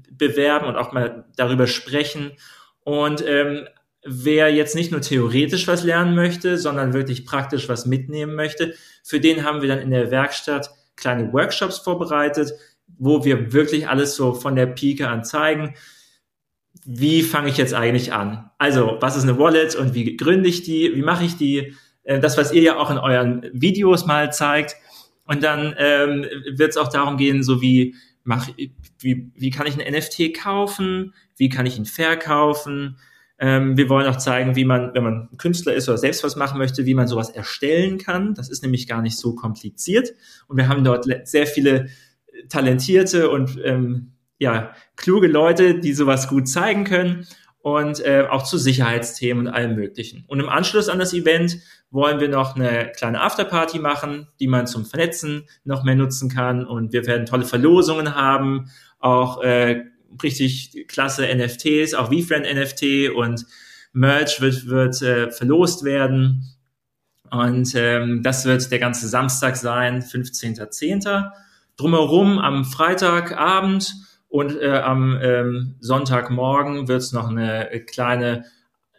bewerben 0.09 0.67
und 0.67 0.77
auch 0.77 0.93
mal 0.93 1.25
darüber 1.35 1.67
sprechen. 1.67 2.31
Und 2.85 3.21
ähm, 3.27 3.67
wer 4.05 4.53
jetzt 4.53 4.73
nicht 4.73 4.93
nur 4.93 5.01
theoretisch 5.01 5.67
was 5.67 5.83
lernen 5.83 6.15
möchte, 6.15 6.57
sondern 6.57 6.93
wirklich 6.93 7.25
praktisch 7.25 7.67
was 7.67 7.85
mitnehmen 7.85 8.35
möchte, 8.35 8.73
für 9.03 9.19
den 9.19 9.43
haben 9.43 9.61
wir 9.61 9.67
dann 9.67 9.79
in 9.79 9.91
der 9.91 10.09
Werkstatt 10.09 10.71
kleine 10.95 11.33
Workshops 11.33 11.79
vorbereitet, 11.79 12.53
wo 12.87 13.25
wir 13.25 13.51
wirklich 13.51 13.89
alles 13.89 14.15
so 14.15 14.33
von 14.33 14.55
der 14.55 14.67
Pike 14.67 15.09
an 15.09 15.25
zeigen. 15.25 15.75
Wie 16.85 17.21
fange 17.21 17.49
ich 17.49 17.57
jetzt 17.57 17.73
eigentlich 17.73 18.13
an? 18.13 18.49
Also, 18.59 18.95
was 19.01 19.17
ist 19.17 19.23
eine 19.23 19.37
Wallet 19.37 19.75
und 19.75 19.93
wie 19.93 20.15
gründe 20.15 20.47
ich 20.47 20.63
die? 20.63 20.95
Wie 20.95 21.01
mache 21.01 21.25
ich 21.25 21.35
die? 21.35 21.75
Äh, 22.03 22.19
das, 22.19 22.37
was 22.37 22.51
ihr 22.51 22.61
ja 22.61 22.77
auch 22.77 22.91
in 22.91 22.97
euren 22.97 23.49
Videos 23.53 24.05
mal 24.05 24.31
zeigt. 24.31 24.75
Und 25.25 25.43
dann 25.43 25.73
ähm, 25.77 26.25
wird 26.55 26.71
es 26.71 26.77
auch 26.77 26.89
darum 26.89 27.17
gehen, 27.17 27.43
so 27.43 27.61
wie, 27.61 27.95
mach, 28.23 28.49
wie, 28.99 29.31
wie 29.35 29.49
kann 29.49 29.67
ich 29.67 29.79
ein 29.79 29.93
NFT 29.93 30.33
kaufen? 30.35 31.13
Wie 31.37 31.49
kann 31.49 31.65
ich 31.65 31.77
ihn 31.77 31.85
verkaufen? 31.85 32.97
Ähm, 33.39 33.77
wir 33.77 33.89
wollen 33.89 34.07
auch 34.07 34.17
zeigen, 34.17 34.55
wie 34.55 34.65
man, 34.65 34.93
wenn 34.93 35.03
man 35.03 35.29
Künstler 35.37 35.73
ist 35.73 35.89
oder 35.89 35.97
selbst 35.97 36.23
was 36.23 36.35
machen 36.35 36.57
möchte, 36.57 36.85
wie 36.85 36.93
man 36.93 37.07
sowas 37.07 37.29
erstellen 37.29 37.97
kann. 37.97 38.35
Das 38.35 38.49
ist 38.49 38.63
nämlich 38.63 38.87
gar 38.87 39.01
nicht 39.01 39.17
so 39.17 39.33
kompliziert. 39.33 40.13
Und 40.47 40.57
wir 40.57 40.67
haben 40.67 40.83
dort 40.83 41.05
sehr 41.27 41.47
viele 41.47 41.87
talentierte 42.49 43.29
und 43.29 43.59
ähm, 43.63 44.13
ja, 44.39 44.73
kluge 44.95 45.27
Leute, 45.27 45.79
die 45.79 45.93
sowas 45.93 46.27
gut 46.27 46.47
zeigen 46.47 46.83
können 46.83 47.27
und 47.59 48.01
äh, 48.01 48.27
auch 48.29 48.43
zu 48.43 48.57
Sicherheitsthemen 48.57 49.47
und 49.47 49.53
allem 49.53 49.75
Möglichen. 49.75 50.25
Und 50.27 50.39
im 50.39 50.49
Anschluss 50.49 50.89
an 50.89 50.99
das 50.99 51.13
Event 51.13 51.59
wollen 51.93 52.19
wir 52.19 52.27
noch 52.27 52.55
eine 52.55 52.91
kleine 52.91 53.21
Afterparty 53.21 53.77
machen, 53.77 54.27
die 54.39 54.47
man 54.47 54.65
zum 54.65 54.83
Vernetzen 54.83 55.47
noch 55.63 55.83
mehr 55.83 55.95
nutzen 55.95 56.27
kann. 56.27 56.65
Und 56.65 56.91
wir 56.91 57.05
werden 57.05 57.27
tolle 57.27 57.45
Verlosungen 57.45 58.15
haben, 58.15 58.71
auch 58.99 59.43
äh, 59.43 59.83
richtig 60.23 60.87
klasse 60.87 61.27
NFTs, 61.33 61.93
auch 61.93 62.11
VFriend 62.11 62.47
NFT 62.51 63.15
und 63.15 63.45
Merch 63.93 64.41
wird, 64.41 64.67
wird 64.67 65.01
äh, 65.03 65.29
verlost 65.29 65.83
werden. 65.83 66.55
Und 67.29 67.73
ähm, 67.75 68.23
das 68.23 68.45
wird 68.45 68.71
der 68.71 68.79
ganze 68.79 69.07
Samstag 69.07 69.55
sein, 69.55 70.01
15.10. 70.01 71.31
Drumherum 71.77 72.39
am 72.39 72.65
Freitagabend 72.65 73.93
und 74.29 74.59
äh, 74.59 74.79
am 74.79 75.19
ähm, 75.21 75.75
Sonntagmorgen 75.79 76.87
wird 76.87 77.01
es 77.03 77.11
noch 77.11 77.29
eine 77.29 77.83
kleine 77.85 78.45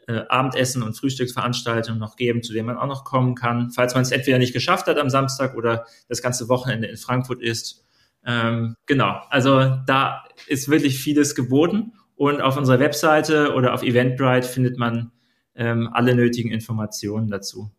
äh, 0.07 0.23
Abendessen 0.29 0.83
und 0.83 0.97
Frühstücksveranstaltung 0.99 1.99
noch 1.99 2.17
geben, 2.17 2.43
zu 2.43 2.53
dem 2.53 2.67
man 2.67 2.77
auch 2.77 2.87
noch 2.87 3.05
kommen 3.05 3.35
kann, 3.35 3.71
falls 3.71 3.95
man 3.95 4.03
es 4.03 4.11
entweder 4.11 4.39
nicht 4.39 4.53
geschafft 4.53 4.87
hat 4.87 4.99
am 4.99 5.11
Samstag 5.11 5.55
oder 5.55 5.87
das 6.09 6.23
ganze 6.23 6.49
Wochenende 6.49 6.89
in 6.89 6.97
Frankfurt 6.97 7.43
ist. 7.43 7.85
Ähm, 8.27 8.77
genau, 8.87 9.21
also 9.31 9.79
da 9.87 10.25
ist 10.47 10.69
wirklich 10.69 10.99
vieles 10.99 11.35
geboten 11.35 11.93
und 12.17 12.41
auf 12.41 12.57
unserer 12.57 12.81
Webseite 12.81 13.55
oder 13.55 13.75
auf 13.75 13.83
Eventbrite 13.83 14.47
findet 14.47 14.79
man 14.79 15.13
ähm, 15.55 15.89
alle 15.93 16.15
nötigen 16.15 16.51
Informationen 16.51 17.29
dazu. 17.29 17.71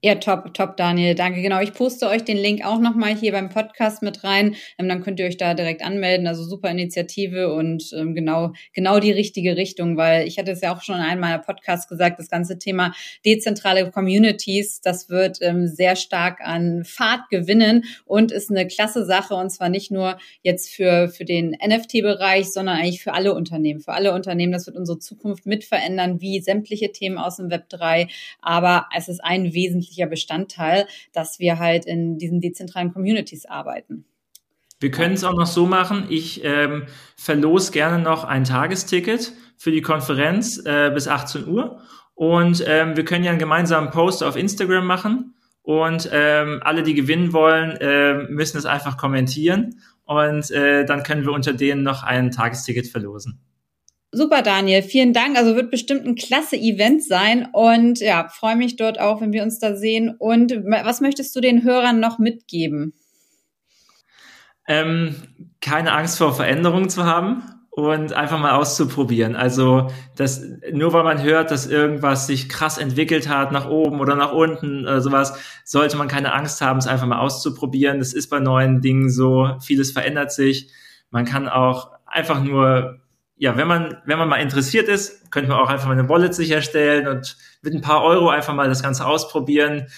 Ja, 0.00 0.14
top, 0.16 0.54
top, 0.54 0.76
Daniel. 0.76 1.14
Danke. 1.14 1.42
Genau, 1.42 1.60
ich 1.60 1.74
poste 1.74 2.08
euch 2.08 2.24
den 2.24 2.36
Link 2.36 2.64
auch 2.64 2.78
nochmal 2.78 3.14
hier 3.14 3.32
beim 3.32 3.48
Podcast 3.48 4.02
mit 4.02 4.24
rein. 4.24 4.56
Ähm, 4.78 4.88
dann 4.88 5.02
könnt 5.02 5.20
ihr 5.20 5.26
euch 5.26 5.36
da 5.36 5.54
direkt 5.54 5.84
anmelden. 5.84 6.26
Also 6.26 6.44
super 6.44 6.70
Initiative 6.70 7.52
und 7.52 7.92
ähm, 7.96 8.14
genau, 8.14 8.52
genau 8.72 8.98
die 8.98 9.12
richtige 9.12 9.56
Richtung, 9.56 9.96
weil 9.96 10.26
ich 10.26 10.38
hatte 10.38 10.52
es 10.52 10.60
ja 10.60 10.74
auch 10.74 10.82
schon 10.82 10.96
in 10.96 11.02
einem 11.02 11.20
meiner 11.20 11.38
Podcasts 11.38 11.88
gesagt, 11.88 12.18
das 12.18 12.30
ganze 12.30 12.58
Thema 12.58 12.94
dezentrale 13.24 13.90
Communities, 13.90 14.80
das 14.80 15.08
wird 15.08 15.38
ähm, 15.40 15.68
sehr 15.68 15.94
stark 15.94 16.40
an 16.40 16.84
Fahrt 16.84 17.28
gewinnen 17.30 17.84
und 18.04 18.32
ist 18.32 18.50
eine 18.50 18.66
klasse 18.66 19.04
Sache 19.04 19.34
und 19.34 19.50
zwar 19.50 19.68
nicht 19.68 19.90
nur 19.90 20.18
jetzt 20.42 20.70
für, 20.70 21.08
für 21.08 21.24
den 21.24 21.56
NFT-Bereich, 21.64 22.52
sondern 22.52 22.76
eigentlich 22.76 23.02
für 23.02 23.14
alle 23.14 23.34
Unternehmen. 23.34 23.80
Für 23.80 23.92
alle 23.92 24.12
Unternehmen, 24.12 24.52
das 24.52 24.66
wird 24.66 24.76
unsere 24.76 24.98
Zukunft 24.98 25.46
mit 25.46 25.64
verändern, 25.64 26.20
wie 26.20 26.40
sämtliche 26.40 26.92
Themen 26.92 27.18
aus 27.18 27.36
dem 27.36 27.50
Web 27.50 27.68
3. 27.68 28.08
Aber 28.40 28.86
es 28.96 29.08
ist 29.08 29.22
ein 29.22 29.52
wesentliches 29.52 29.81
wesentlicher 29.82 30.06
Bestandteil, 30.06 30.86
dass 31.12 31.38
wir 31.38 31.58
halt 31.58 31.84
in 31.86 32.18
diesen 32.18 32.40
dezentralen 32.40 32.92
Communities 32.92 33.46
arbeiten. 33.46 34.04
Wir 34.80 34.90
können 34.90 35.14
es 35.14 35.22
auch 35.22 35.34
noch 35.34 35.46
so 35.46 35.66
machen. 35.66 36.06
Ich 36.08 36.42
ähm, 36.44 36.86
verlose 37.16 37.70
gerne 37.70 38.02
noch 38.02 38.24
ein 38.24 38.44
Tagesticket 38.44 39.32
für 39.56 39.70
die 39.70 39.82
Konferenz 39.82 40.60
äh, 40.64 40.90
bis 40.92 41.06
18 41.06 41.46
Uhr. 41.46 41.80
Und 42.14 42.64
ähm, 42.66 42.96
wir 42.96 43.04
können 43.04 43.24
ja 43.24 43.30
einen 43.30 43.38
gemeinsamen 43.38 43.90
Post 43.90 44.24
auf 44.24 44.36
Instagram 44.36 44.84
machen. 44.84 45.34
Und 45.62 46.10
ähm, 46.12 46.60
alle, 46.64 46.82
die 46.82 46.94
gewinnen 46.94 47.32
wollen, 47.32 47.76
äh, 47.76 48.14
müssen 48.28 48.58
es 48.58 48.66
einfach 48.66 48.96
kommentieren. 48.96 49.80
Und 50.04 50.50
äh, 50.50 50.84
dann 50.84 51.04
können 51.04 51.24
wir 51.24 51.32
unter 51.32 51.52
denen 51.52 51.84
noch 51.84 52.02
ein 52.02 52.32
Tagesticket 52.32 52.88
verlosen. 52.88 53.40
Super, 54.14 54.42
Daniel. 54.42 54.82
Vielen 54.82 55.14
Dank. 55.14 55.38
Also 55.38 55.56
wird 55.56 55.70
bestimmt 55.70 56.06
ein 56.06 56.16
klasse 56.16 56.56
Event 56.56 57.02
sein 57.02 57.48
und 57.50 57.98
ja, 57.98 58.28
freue 58.28 58.56
mich 58.56 58.76
dort 58.76 59.00
auch, 59.00 59.22
wenn 59.22 59.32
wir 59.32 59.42
uns 59.42 59.58
da 59.58 59.74
sehen. 59.74 60.14
Und 60.18 60.52
was 60.52 61.00
möchtest 61.00 61.34
du 61.34 61.40
den 61.40 61.64
Hörern 61.64 61.98
noch 61.98 62.18
mitgeben? 62.18 62.92
Ähm, 64.68 65.16
keine 65.62 65.92
Angst 65.92 66.18
vor 66.18 66.34
Veränderungen 66.34 66.90
zu 66.90 67.04
haben 67.04 67.42
und 67.70 68.12
einfach 68.12 68.38
mal 68.38 68.52
auszuprobieren. 68.52 69.34
Also 69.34 69.88
das, 70.14 70.42
nur 70.70 70.92
weil 70.92 71.04
man 71.04 71.22
hört, 71.22 71.50
dass 71.50 71.66
irgendwas 71.66 72.26
sich 72.26 72.50
krass 72.50 72.76
entwickelt 72.76 73.30
hat, 73.30 73.50
nach 73.50 73.66
oben 73.66 73.98
oder 73.98 74.14
nach 74.14 74.32
unten 74.32 74.82
oder 74.82 75.00
sowas, 75.00 75.38
sollte 75.64 75.96
man 75.96 76.08
keine 76.08 76.34
Angst 76.34 76.60
haben, 76.60 76.78
es 76.78 76.86
einfach 76.86 77.06
mal 77.06 77.18
auszuprobieren. 77.18 77.98
Das 77.98 78.12
ist 78.12 78.28
bei 78.28 78.40
neuen 78.40 78.82
Dingen 78.82 79.08
so. 79.08 79.56
Vieles 79.62 79.90
verändert 79.90 80.32
sich. 80.32 80.70
Man 81.10 81.24
kann 81.24 81.48
auch 81.48 81.92
einfach 82.04 82.44
nur 82.44 83.01
ja, 83.36 83.56
wenn 83.56 83.66
man, 83.66 83.96
wenn 84.04 84.18
man 84.18 84.28
mal 84.28 84.36
interessiert 84.36 84.88
ist, 84.88 85.30
könnte 85.30 85.50
man 85.50 85.58
auch 85.58 85.68
einfach 85.68 85.86
mal 85.86 85.98
eine 85.98 86.08
Wallet 86.08 86.34
sicherstellen 86.34 87.08
und 87.08 87.36
mit 87.62 87.74
ein 87.74 87.80
paar 87.80 88.02
Euro 88.04 88.28
einfach 88.28 88.54
mal 88.54 88.68
das 88.68 88.82
Ganze 88.82 89.06
ausprobieren. 89.06 89.88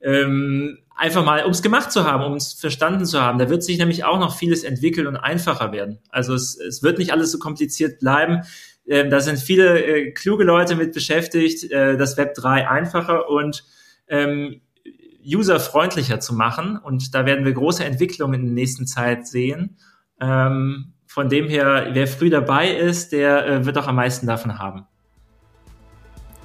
Ähm, 0.00 0.78
einfach 0.94 1.24
mal, 1.24 1.44
um 1.44 1.50
es 1.50 1.62
gemacht 1.62 1.92
zu 1.92 2.04
haben, 2.04 2.24
um 2.24 2.34
es 2.34 2.52
verstanden 2.52 3.04
zu 3.04 3.20
haben. 3.20 3.38
Da 3.38 3.50
wird 3.50 3.62
sich 3.62 3.78
nämlich 3.78 4.04
auch 4.04 4.18
noch 4.18 4.36
vieles 4.36 4.64
entwickeln 4.64 5.06
und 5.06 5.16
einfacher 5.16 5.72
werden. 5.72 5.98
Also 6.10 6.34
es, 6.34 6.58
es 6.58 6.82
wird 6.82 6.98
nicht 6.98 7.12
alles 7.12 7.32
so 7.32 7.38
kompliziert 7.38 8.00
bleiben. 8.00 8.42
Ähm, 8.86 9.10
da 9.10 9.20
sind 9.20 9.38
viele 9.38 9.82
äh, 9.82 10.10
kluge 10.12 10.44
Leute 10.44 10.76
mit 10.76 10.92
beschäftigt, 10.92 11.70
äh, 11.70 11.96
das 11.96 12.16
Web 12.16 12.34
3 12.34 12.68
einfacher 12.68 13.28
und 13.28 13.64
ähm, 14.08 14.60
userfreundlicher 15.26 16.20
zu 16.20 16.34
machen. 16.34 16.78
Und 16.78 17.14
da 17.14 17.26
werden 17.26 17.44
wir 17.44 17.52
große 17.52 17.84
Entwicklungen 17.84 18.40
in 18.40 18.46
der 18.46 18.54
nächsten 18.54 18.86
Zeit 18.86 19.26
sehen. 19.26 19.78
Ähm, 20.20 20.93
von 21.14 21.28
dem 21.28 21.48
her, 21.48 21.90
wer 21.92 22.08
früh 22.08 22.28
dabei 22.28 22.70
ist, 22.70 23.12
der 23.12 23.46
äh, 23.46 23.64
wird 23.64 23.78
auch 23.78 23.86
am 23.86 23.94
meisten 23.94 24.26
davon 24.26 24.58
haben. 24.58 24.84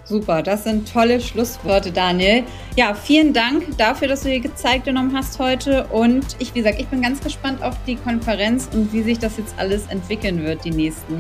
Super, 0.06 0.44
das 0.44 0.64
sind 0.64 0.94
tolle 0.94 1.20
Schlussworte, 1.20 1.92
Daniel. 1.92 2.44
Ja, 2.76 2.94
vielen 2.94 3.34
Dank 3.34 3.76
dafür, 3.80 4.08
dass 4.08 4.22
du 4.22 4.30
dir 4.30 4.54
Zeit 4.54 4.86
genommen 4.86 5.16
hast 5.18 5.40
heute. 5.40 5.86
Und 5.86 6.36
ich, 6.38 6.54
wie 6.54 6.60
gesagt, 6.60 6.80
ich 6.80 6.88
bin 6.88 7.02
ganz 7.02 7.20
gespannt 7.20 7.64
auf 7.64 7.76
die 7.88 7.96
Konferenz 7.96 8.70
und 8.72 8.94
wie 8.94 9.02
sich 9.02 9.18
das 9.18 9.38
jetzt 9.38 9.56
alles 9.58 9.88
entwickeln 9.88 10.44
wird, 10.44 10.64
die 10.64 10.72
nächsten, 10.72 11.20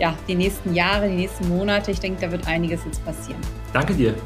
ja, 0.00 0.12
die 0.26 0.34
nächsten 0.34 0.74
Jahre, 0.74 1.08
die 1.08 1.14
nächsten 1.14 1.48
Monate. 1.48 1.92
Ich 1.92 2.00
denke, 2.00 2.22
da 2.22 2.32
wird 2.32 2.44
einiges 2.48 2.80
jetzt 2.84 3.04
passieren. 3.04 3.40
Danke 3.72 3.94
dir. 3.94 4.16